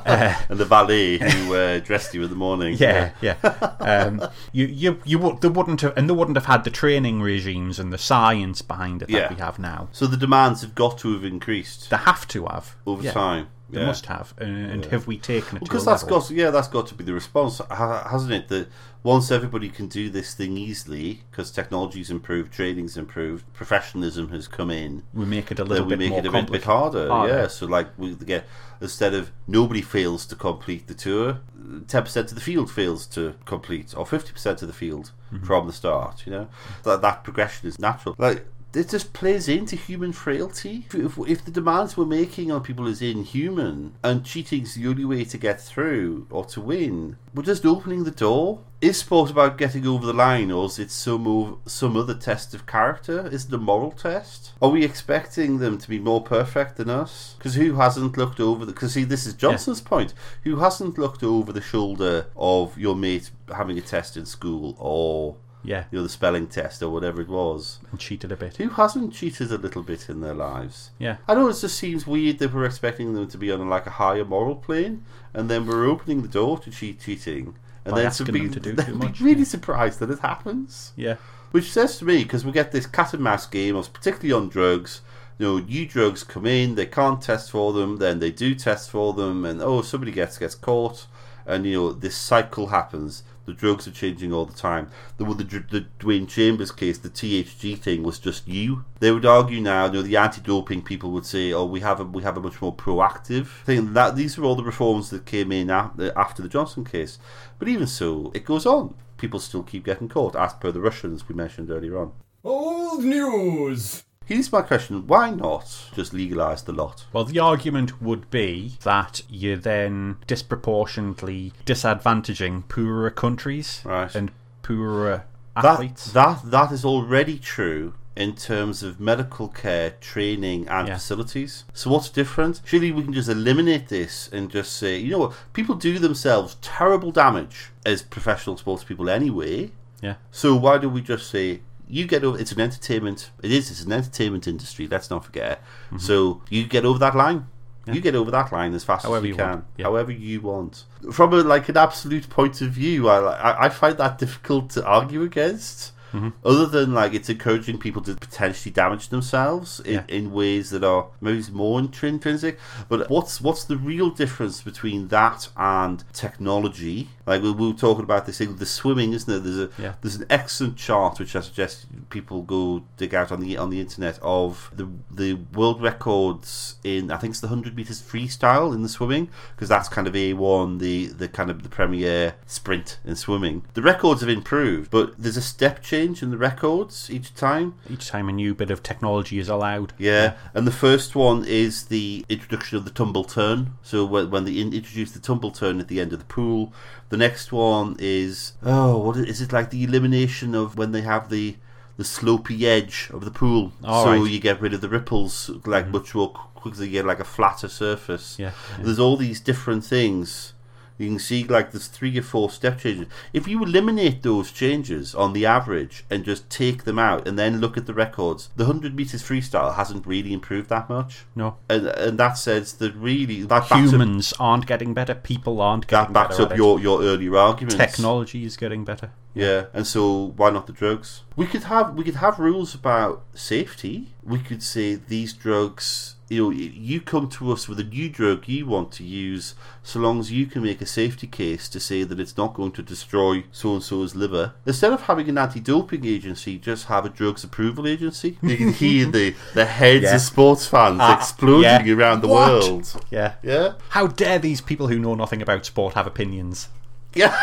[0.07, 2.77] and the valet who uh, dressed you in the morning.
[2.79, 3.35] yeah, yeah.
[3.81, 7.21] Um, you, you, you would, they wouldn't have, and they wouldn't have had the training
[7.23, 9.33] regimes and the science behind it that Yeah.
[9.33, 9.89] we have now.
[9.93, 13.49] So the demands have got to have increased They have to have over yeah, time.
[13.71, 13.87] They yeah.
[13.87, 16.21] must have, and, and have we taken it because to a that's level?
[16.21, 18.69] got yeah that's got to be the response hasn't it that
[19.03, 24.71] once everybody can do this thing easily because technology's improved training's improved professionalism has come
[24.71, 26.63] in we make it a little then we bit make more it a bit, bit
[26.63, 27.11] complicated.
[27.11, 28.47] harder, yeah so like we get
[28.81, 33.93] instead of nobody fails to complete the tour 10% of the field fails to complete
[33.95, 35.45] or 50% of the field Mm-hmm.
[35.45, 36.49] from the start you know
[36.85, 40.87] that, that progression is natural like it just plays into human frailty.
[40.87, 45.05] If, if, if the demands we're making on people is inhuman and cheating's the only
[45.05, 48.61] way to get through or to win, we're just opening the door.
[48.81, 52.55] Is sport about getting over the line, or is it some ov- some other test
[52.55, 53.27] of character?
[53.27, 54.53] Is it a moral test?
[54.63, 57.35] Are we expecting them to be more perfect than us?
[57.39, 58.73] Because who hasn't looked over the?
[58.73, 60.15] Because see, this is Johnson's point.
[60.45, 65.35] Who hasn't looked over the shoulder of your mate having a test in school, or
[65.65, 67.79] yeah, you know the spelling test, or whatever it was?
[67.91, 68.57] and cheated a bit.
[68.57, 70.91] Who hasn't cheated a little bit in their lives?
[70.99, 73.87] Yeah, I know it just seems weird that we're expecting them to be on like
[73.87, 75.05] a higher moral plane,
[75.35, 78.61] and then we're opening the door to cheat cheating, and By then asking be, to
[78.61, 79.45] do too be much, really yeah.
[79.45, 80.93] surprised that it happens.
[80.97, 81.17] yeah,
[81.51, 85.01] Which says to me, because we get this cat and mouse game, particularly on drugs.
[85.39, 88.91] You know, new drugs come in, they can't test for them, then they do test
[88.91, 91.07] for them, and oh, somebody gets gets caught,
[91.47, 93.23] and you know this cycle happens.
[93.49, 94.91] The drugs are changing all the time.
[95.17, 98.85] The, the, the Dwain Chambers case, the THG thing was just you.
[99.01, 102.05] They would argue now, you know, the anti-doping people would say, "Oh, we have a
[102.05, 105.51] we have a much more proactive thing." That these are all the reforms that came
[105.51, 107.19] in after the Johnson case.
[107.59, 108.95] But even so, it goes on.
[109.17, 112.13] People still keep getting caught, as per the Russians we mentioned earlier on.
[112.45, 114.05] Old news.
[114.29, 117.07] Here's my question: Why not just legalise the lot?
[117.15, 124.15] Well, the argument would be that you're then disproportionately disadvantaging poorer countries Right.
[124.15, 125.25] and poorer
[125.57, 126.13] That, athletes.
[126.13, 130.95] that that is already true in terms of medical care, training, and Yeah.
[130.97, 131.65] facilities.
[131.73, 132.61] So what's different?
[132.67, 135.33] Surely we can just eliminate this and just say, you know what?
[135.55, 139.71] People do themselves terrible damage as professional sports people anyway.
[140.03, 142.39] yeah, So why do we just say you get over?
[142.39, 143.31] It's an entertainment.
[143.43, 143.71] It is.
[143.71, 144.87] It's an entertainment industry.
[144.87, 145.63] Let's not forget.
[145.87, 145.99] Mm-hmm.
[145.99, 147.47] So you get over that line.
[147.95, 149.85] You get over that line as fast However as you, you can, yeah.
[149.85, 150.85] however you want.
[151.11, 154.85] From a like an absolute point of view, I, I I find that difficult to
[154.85, 155.93] argue against.
[156.13, 156.29] Mm-hmm.
[156.45, 160.05] Other than like it's encouraging people to potentially damage themselves in, Yeah.
[160.09, 162.59] in ways that are maybe more intrinsic.
[162.89, 167.09] But what's what's the real difference between that and technology?
[167.27, 169.39] Like we, we were talking about this thing the swimming, isn't there?
[169.41, 169.95] There's a Yeah.
[170.01, 173.81] there's an excellent chart which I suggest people go dig out on the on the
[173.81, 178.83] internet of the the world records in I think it's the hundred meters freestyle in
[178.83, 182.99] the swimming because that's kind of a one the the kind of the premier sprint
[183.05, 183.63] in swimming.
[183.75, 187.75] The records have improved, but there's a step change in the records each time.
[187.91, 189.93] Each time a new bit of technology is allowed.
[189.99, 193.75] Yeah, and the first one is the introduction of the tumble turn.
[193.83, 196.73] So when, when they in, introduce the tumble turn at the end of the pool,
[197.09, 201.03] the next one is oh, what is, is it like the elimination of when they
[201.03, 201.57] have the
[201.97, 204.21] the slopey edge of the pool, All so right.
[204.21, 204.33] Mm-hmm.
[204.33, 206.87] you get rid of the ripples like much more quickly.
[206.87, 208.39] You get like a flatter surface.
[208.39, 208.53] Yeah.
[208.79, 210.55] There's all these different things.
[210.99, 213.07] You can see like there's three or four step changes.
[213.33, 217.61] If you eliminate those changes on the average and just take them out and then
[217.61, 221.25] look at the records, the 100 meters freestyle hasn't really improved that much.
[221.37, 221.57] No.
[221.69, 225.15] And, and that says that really that backs up, Humans aren't getting better.
[225.15, 226.29] People aren't getting better.
[226.29, 226.53] that backs better.
[226.53, 227.77] up your, your earlier arguments.
[227.77, 229.13] technology is getting better.
[229.35, 231.23] Yeah, and so why not the drugs?
[231.37, 234.15] We could have we could have rules about safety.
[234.25, 236.17] We could say these drugs.
[236.31, 239.99] You know, you come to us with a new drug you want to use, so
[239.99, 242.83] long as you can make a safety case to say that it's not going to
[242.83, 244.53] destroy so and so's liver.
[244.67, 248.37] Instead of having an anti-doping agency, just have a drugs approval agency.
[248.43, 250.17] You can hear the the heads Yeah.
[250.17, 251.95] of sports fans Ah, exploding yeah.
[251.95, 252.63] around the What?
[252.63, 253.05] world.
[253.11, 253.33] Yeah.
[253.43, 256.69] Yeah, How dare these people who know nothing about sport have opinions?
[257.15, 257.35] yeah.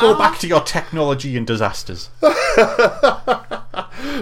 [0.00, 2.08] Go back to your technology and disasters.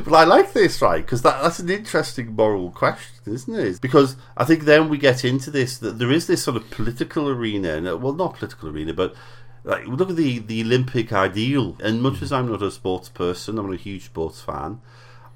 [0.05, 1.05] But I like this, right?
[1.05, 3.81] Because that, that's an interesting moral question, isn't it?
[3.81, 7.29] Because I think then we get into this that there is this sort of political
[7.29, 9.15] arena, and, well, not political arena, but
[9.65, 11.77] like look at the the Olympic ideal.
[11.83, 12.23] And much mm.
[12.23, 14.81] as I'm not a sports person, I'm not a huge sports fan.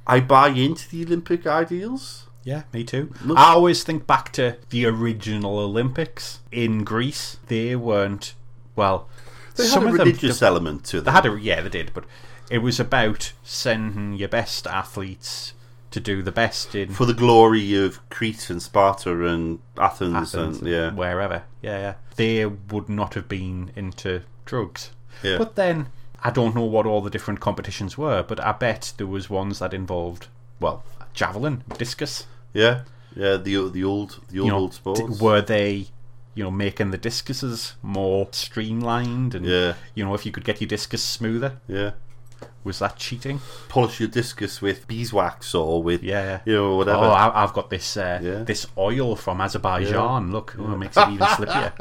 [0.06, 2.26] I buy into the Olympic ideals.
[2.44, 3.12] Yeah, me too.
[3.24, 7.36] Look- I always think back to the original Olympics in Greece.
[7.46, 8.34] They weren't
[8.74, 9.08] well.
[9.54, 11.14] They some had a of them- religious element to They them.
[11.14, 12.04] had a yeah, they did, but
[12.52, 15.54] it was about sending your best athletes
[15.90, 20.58] to do the best in for the glory of Crete and Sparta and Athens, Athens
[20.60, 21.42] and yeah, wherever.
[21.62, 21.94] Yeah, yeah.
[22.16, 24.90] They would not have been into drugs.
[25.22, 25.38] Yeah.
[25.38, 25.86] But then
[26.22, 29.58] I don't know what all the different competitions were, but I bet there was ones
[29.58, 30.28] that involved
[30.60, 32.26] well, javelin, discus.
[32.54, 32.82] yeah,
[33.16, 33.36] yeah.
[33.36, 35.20] The the old the old You know, old sports.
[35.20, 35.88] were they
[36.34, 39.74] you know making the discuses more streamlined and Yeah.
[39.94, 41.90] you know if you could get your discus smoother yeah.
[42.64, 46.40] Was that cheating polish your discus with beeswax or with yeah, yeah.
[46.44, 47.04] you know whatever.
[47.04, 48.42] Oh, I, I've got this uh, Yeah.
[48.44, 50.30] this oil from Azerbaijan.
[50.32, 51.72] Look, oh, it makes it even slippier.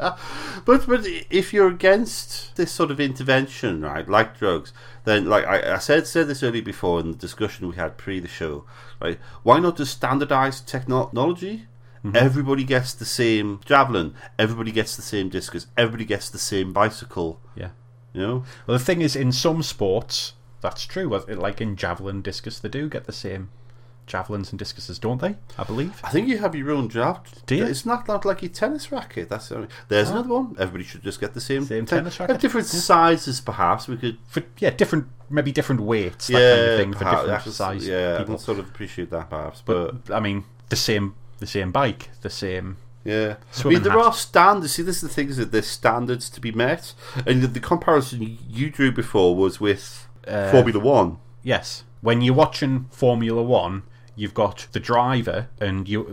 [0.64, 4.72] But but if you're against this sort of intervention, right, like drugs,
[5.04, 8.20] then like I, I said said this earlier before in the discussion we had pre
[8.20, 8.64] the show,
[9.00, 9.18] right?
[9.42, 11.66] Why not just standardize technology?
[12.04, 12.16] Mm-hmm.
[12.16, 14.14] Everybody gets the same javelin.
[14.38, 15.68] Everybody gets the same discus.
[15.76, 17.40] Everybody gets the same bicycle.
[17.54, 17.70] Yeah.
[18.12, 21.08] You know, Well, the thing is, in some sports, that's true.
[21.28, 23.50] Like in javelin, discus, they do get the same
[24.06, 25.36] javelins and discuses, don't they?
[25.56, 26.00] I believe.
[26.02, 27.22] I think you have your own javelin.
[27.46, 27.64] Do you?
[27.66, 29.28] It's not not like your tennis racket.
[29.28, 30.14] That's the only- there's ah.
[30.14, 30.56] another one.
[30.58, 32.40] Everybody should just get the same Same ten- tennis racket.
[32.40, 33.86] different sizes, perhaps.
[33.88, 37.26] We could For yeah, different maybe different weights, that yeah, kind of thing for different
[37.28, 38.34] that's- size Yeah, I people.
[38.34, 42.10] can sort of appreciate that perhaps, but, But I mean, the same the same bike,
[42.22, 42.76] the same.
[43.04, 43.36] yeah.
[43.64, 44.00] I mean, there hat.
[44.06, 44.74] are standards.
[44.74, 46.92] See, this is the thing is that there's standards to be met,
[47.26, 51.18] and the, the comparison you drew before was with Uh, Formula One.
[51.42, 53.82] Yes, when you're watching Formula One,
[54.14, 56.06] you've got the driver, and you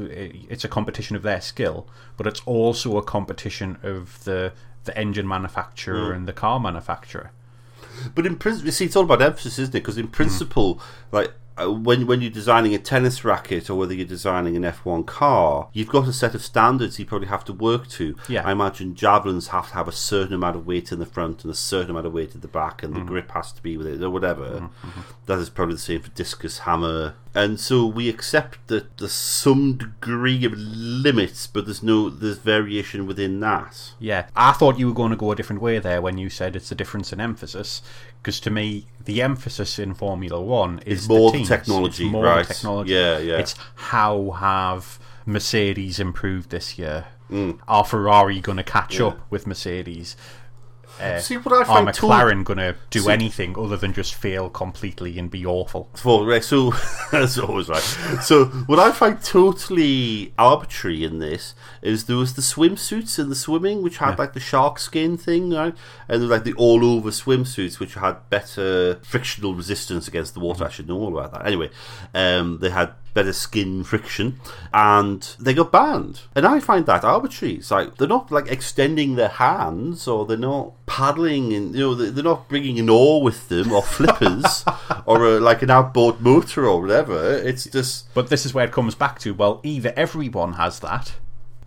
[0.49, 1.87] it's a competition of their skill,
[2.17, 4.53] but it's also a competition of the
[4.85, 7.31] the engine manufacturer and the car manufacturer.
[8.15, 9.79] But in principle, see, it's all about emphasis, isn't it?
[9.79, 10.79] Because in principle,
[11.11, 14.63] like uh, Uh, when when you're designing a tennis racket or whether you're designing an
[14.63, 18.15] F1 car, you've got a set of standards you probably have to work to.
[18.27, 18.47] Yeah.
[18.47, 21.51] I imagine javelins have to have a certain amount of weight in the front and
[21.51, 23.07] a certain amount of weight at the back, and the mm-hmm.
[23.07, 24.45] grip has to be with it or whatever.
[24.45, 24.65] Mm-hmm.
[24.65, 25.01] Mm-hmm.
[25.25, 29.77] That is probably the same for discus, hammer, and so we accept that there's some
[29.77, 33.93] degree of limits, but there's no there's variation within that.
[33.99, 36.55] Yeah, I thought you were going to go a different way there when you said
[36.55, 37.81] it's a difference in emphasis.
[38.21, 41.47] Because to me, the emphasis in Formula One is It's more the teams.
[41.49, 42.45] technology, it's more right.
[42.45, 42.93] technology.
[42.93, 43.37] Yeah, yeah.
[43.37, 47.05] It's how have Mercedes improved this year?
[47.31, 47.59] Mm.
[47.67, 50.17] Are Ferrari going to catch up with Mercedes?
[50.99, 53.93] Uh, See, what I are find to- McLaren going to do See- anything other than
[53.93, 55.89] just fail completely and be awful?
[56.03, 56.71] Well, right, so
[57.11, 57.81] that's always right.
[58.21, 63.35] So what I find totally arbitrary in this is there was the swimsuits in the
[63.35, 65.73] swimming which had like the shark skin thing, right?
[66.07, 70.39] And there was like the all over swimsuits which had better frictional resistance against the
[70.39, 70.65] water.
[70.65, 71.45] I should know all about that.
[71.47, 71.69] Anyway,
[72.13, 74.39] um, they had better skin friction
[74.73, 76.21] and they got banned.
[76.35, 77.55] And I find that arbitrary.
[77.55, 81.95] It's like they're not like extending their hands or they're not paddling and you know
[81.95, 84.63] they- they're not bringing an oar with them or flippers
[85.05, 87.33] or a, like an outboard motor or whatever.
[87.33, 91.13] It's just But this is where it comes back to well, either everyone has that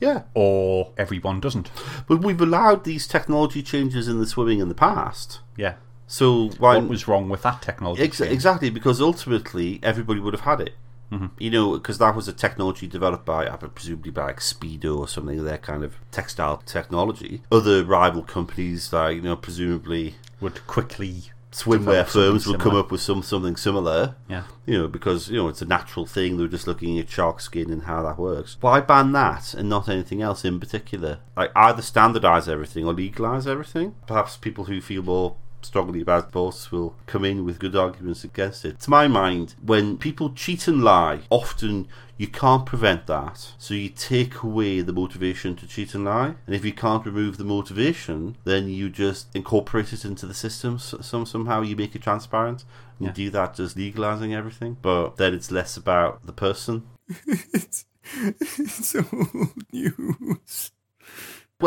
[0.00, 0.22] yeah.
[0.34, 1.70] or everyone doesn't.
[2.08, 5.40] But we've allowed these technology changes in the swimming in the past.
[5.56, 5.74] Yeah.
[6.08, 8.02] So why What was wrong with that technology?
[8.02, 10.74] Ex- exactly, because ultimately everybody would have had it.
[11.12, 11.26] Mm-hmm.
[11.38, 15.44] You know, because that was a technology developed by, presumably by like Speedo or something,
[15.44, 17.42] their kind of textile technology.
[17.52, 23.00] Other rival companies, like you know, presumably Would quickly swimwear firms will come up with
[23.00, 24.16] some something similar.
[24.28, 24.44] Yeah.
[24.66, 26.36] You know, because you know it's a natural thing.
[26.36, 28.56] They're just looking at shark skin and how that works.
[28.60, 31.20] Why ban that and not anything else in particular?
[31.36, 33.94] Like either standardize everything or legalize everything.
[34.06, 38.64] Perhaps people who feel more strongly about sports will come in with good arguments against
[38.64, 38.80] it.
[38.80, 41.88] To my mind, when people cheat and lie, often
[42.18, 43.52] you can't prevent that.
[43.58, 46.34] So you take away the motivation to cheat and lie.
[46.46, 50.78] And if you can't remove the motivation, then you just incorporate it into the system
[50.78, 52.64] some somehow you make it transparent.
[52.98, 53.12] And Yeah.
[53.14, 54.76] do that just legalizing everything.
[54.82, 56.84] But then it's less about the person.
[57.54, 57.84] It's,
[58.58, 60.72] it's old news.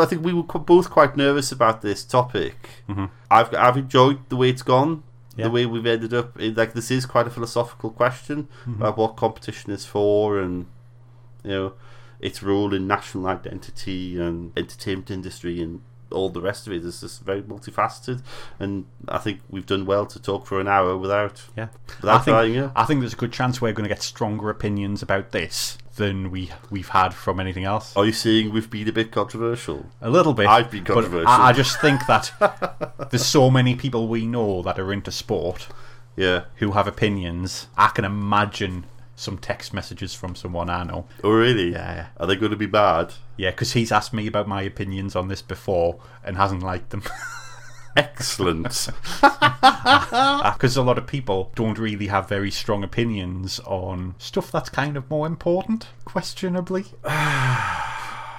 [0.02, 2.56] I think we were both quite nervous about this topic.
[2.88, 3.06] Mm-hmm.
[3.30, 5.02] I've I've enjoyed the way it's gone,
[5.36, 5.44] Yeah.
[5.46, 6.38] the way we've ended up.
[6.40, 8.82] It, like this is quite a philosophical question Mm-hmm.
[8.82, 10.66] about what competition is for, and
[11.44, 11.72] you know
[12.20, 17.00] its role in national identity and entertainment industry and all the rest of it is
[17.00, 18.22] just very multifaceted.
[18.58, 21.68] And I think we've done well to talk for an hour without Yeah.
[22.00, 22.54] without I think.
[22.54, 22.70] Yeah.
[22.76, 26.30] I think there's a good chance we're going to get stronger opinions about this than
[26.30, 27.94] we we've had from anything else.
[27.96, 29.86] Are you saying we've been a bit controversial?
[30.00, 30.46] A little bit.
[30.46, 31.28] I've been controversial.
[31.28, 32.32] I, I just think that
[33.10, 35.68] there's so many people we know that are into sport
[36.16, 36.44] Yeah.
[36.56, 37.66] who have opinions.
[37.76, 38.84] I can imagine
[39.18, 41.06] some text messages from someone I know.
[41.24, 41.72] Oh, really?
[41.72, 42.06] Yeah, yeah.
[42.18, 43.14] Are they going to be bad?
[43.38, 47.02] Yeah, because he's asked me about my opinions on this before and hasn't liked them.
[47.96, 48.88] Excellent.
[50.56, 54.96] Because a lot of people don't really have very strong opinions on stuff that's kind
[54.96, 56.84] of more important, questionably.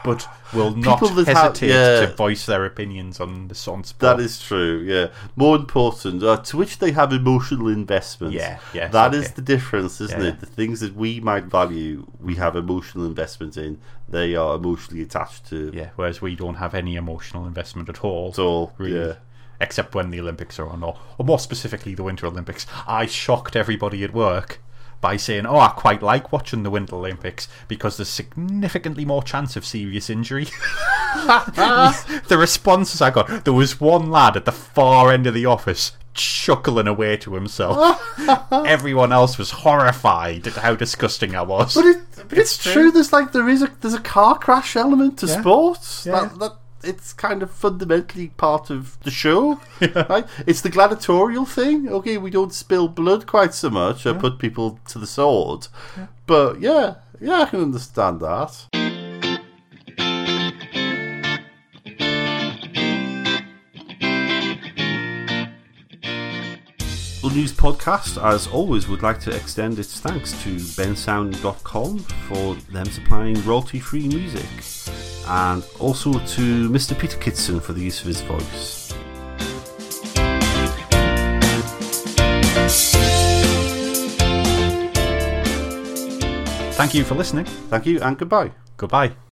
[0.04, 2.06] but will not People that have- hesitate yeah.
[2.06, 3.94] to voice their opinions on the sport.
[4.00, 5.08] That is true, yeah.
[5.36, 8.34] More important, uh, to which they have emotional investment.
[8.34, 9.34] Yeah, yes, That is okay.
[9.36, 10.40] the difference, isn't Yeah, it?
[10.40, 13.80] The things that we might value, we have emotional investment in.
[14.10, 15.72] They are emotionally attached to.
[15.74, 18.30] Yeah, whereas we don't have any emotional investment at all.
[18.30, 18.96] At all, really.
[19.08, 19.14] yeah.
[19.60, 22.66] Except when the Olympics are on, or, or more specifically, the Winter Olympics.
[22.88, 24.60] I shocked everybody at work
[25.02, 29.56] by saying, "Oh, I quite like watching the Winter Olympics because there's significantly more chance
[29.56, 30.46] of serious injury."
[31.16, 35.94] the responses I got, there was one lad at the far end of the office
[36.14, 38.02] chuckling away to himself.
[38.52, 41.76] Everyone else was horrified at how disgusting I was.
[41.76, 41.98] But, it,
[42.30, 42.74] but it's, true.
[42.74, 42.92] true.
[42.92, 45.40] There's like there is a there's a car crash element to Yeah.
[45.40, 46.06] sports.
[46.06, 46.22] Yeah.
[46.22, 46.54] That, that
[46.84, 49.60] it's kind of fundamentally part of the show,
[50.10, 50.26] right?
[50.46, 51.90] It's the gladiatorial thing.
[51.90, 55.68] Okay, we don't spill blood quite so much or put people to the sword,
[56.26, 58.87] but yeah, yeah, I can understand that.
[67.30, 73.44] News Podcast, as always, would like to extend its thanks to bensound.com for them supplying
[73.46, 74.48] royalty free music,
[75.28, 76.98] and also to Mr.
[76.98, 78.94] Peter Kitson for the use of his voice.
[86.78, 87.46] Thank you for listening.
[87.46, 88.52] Thank you, and goodbye.
[88.78, 89.27] Goodbye.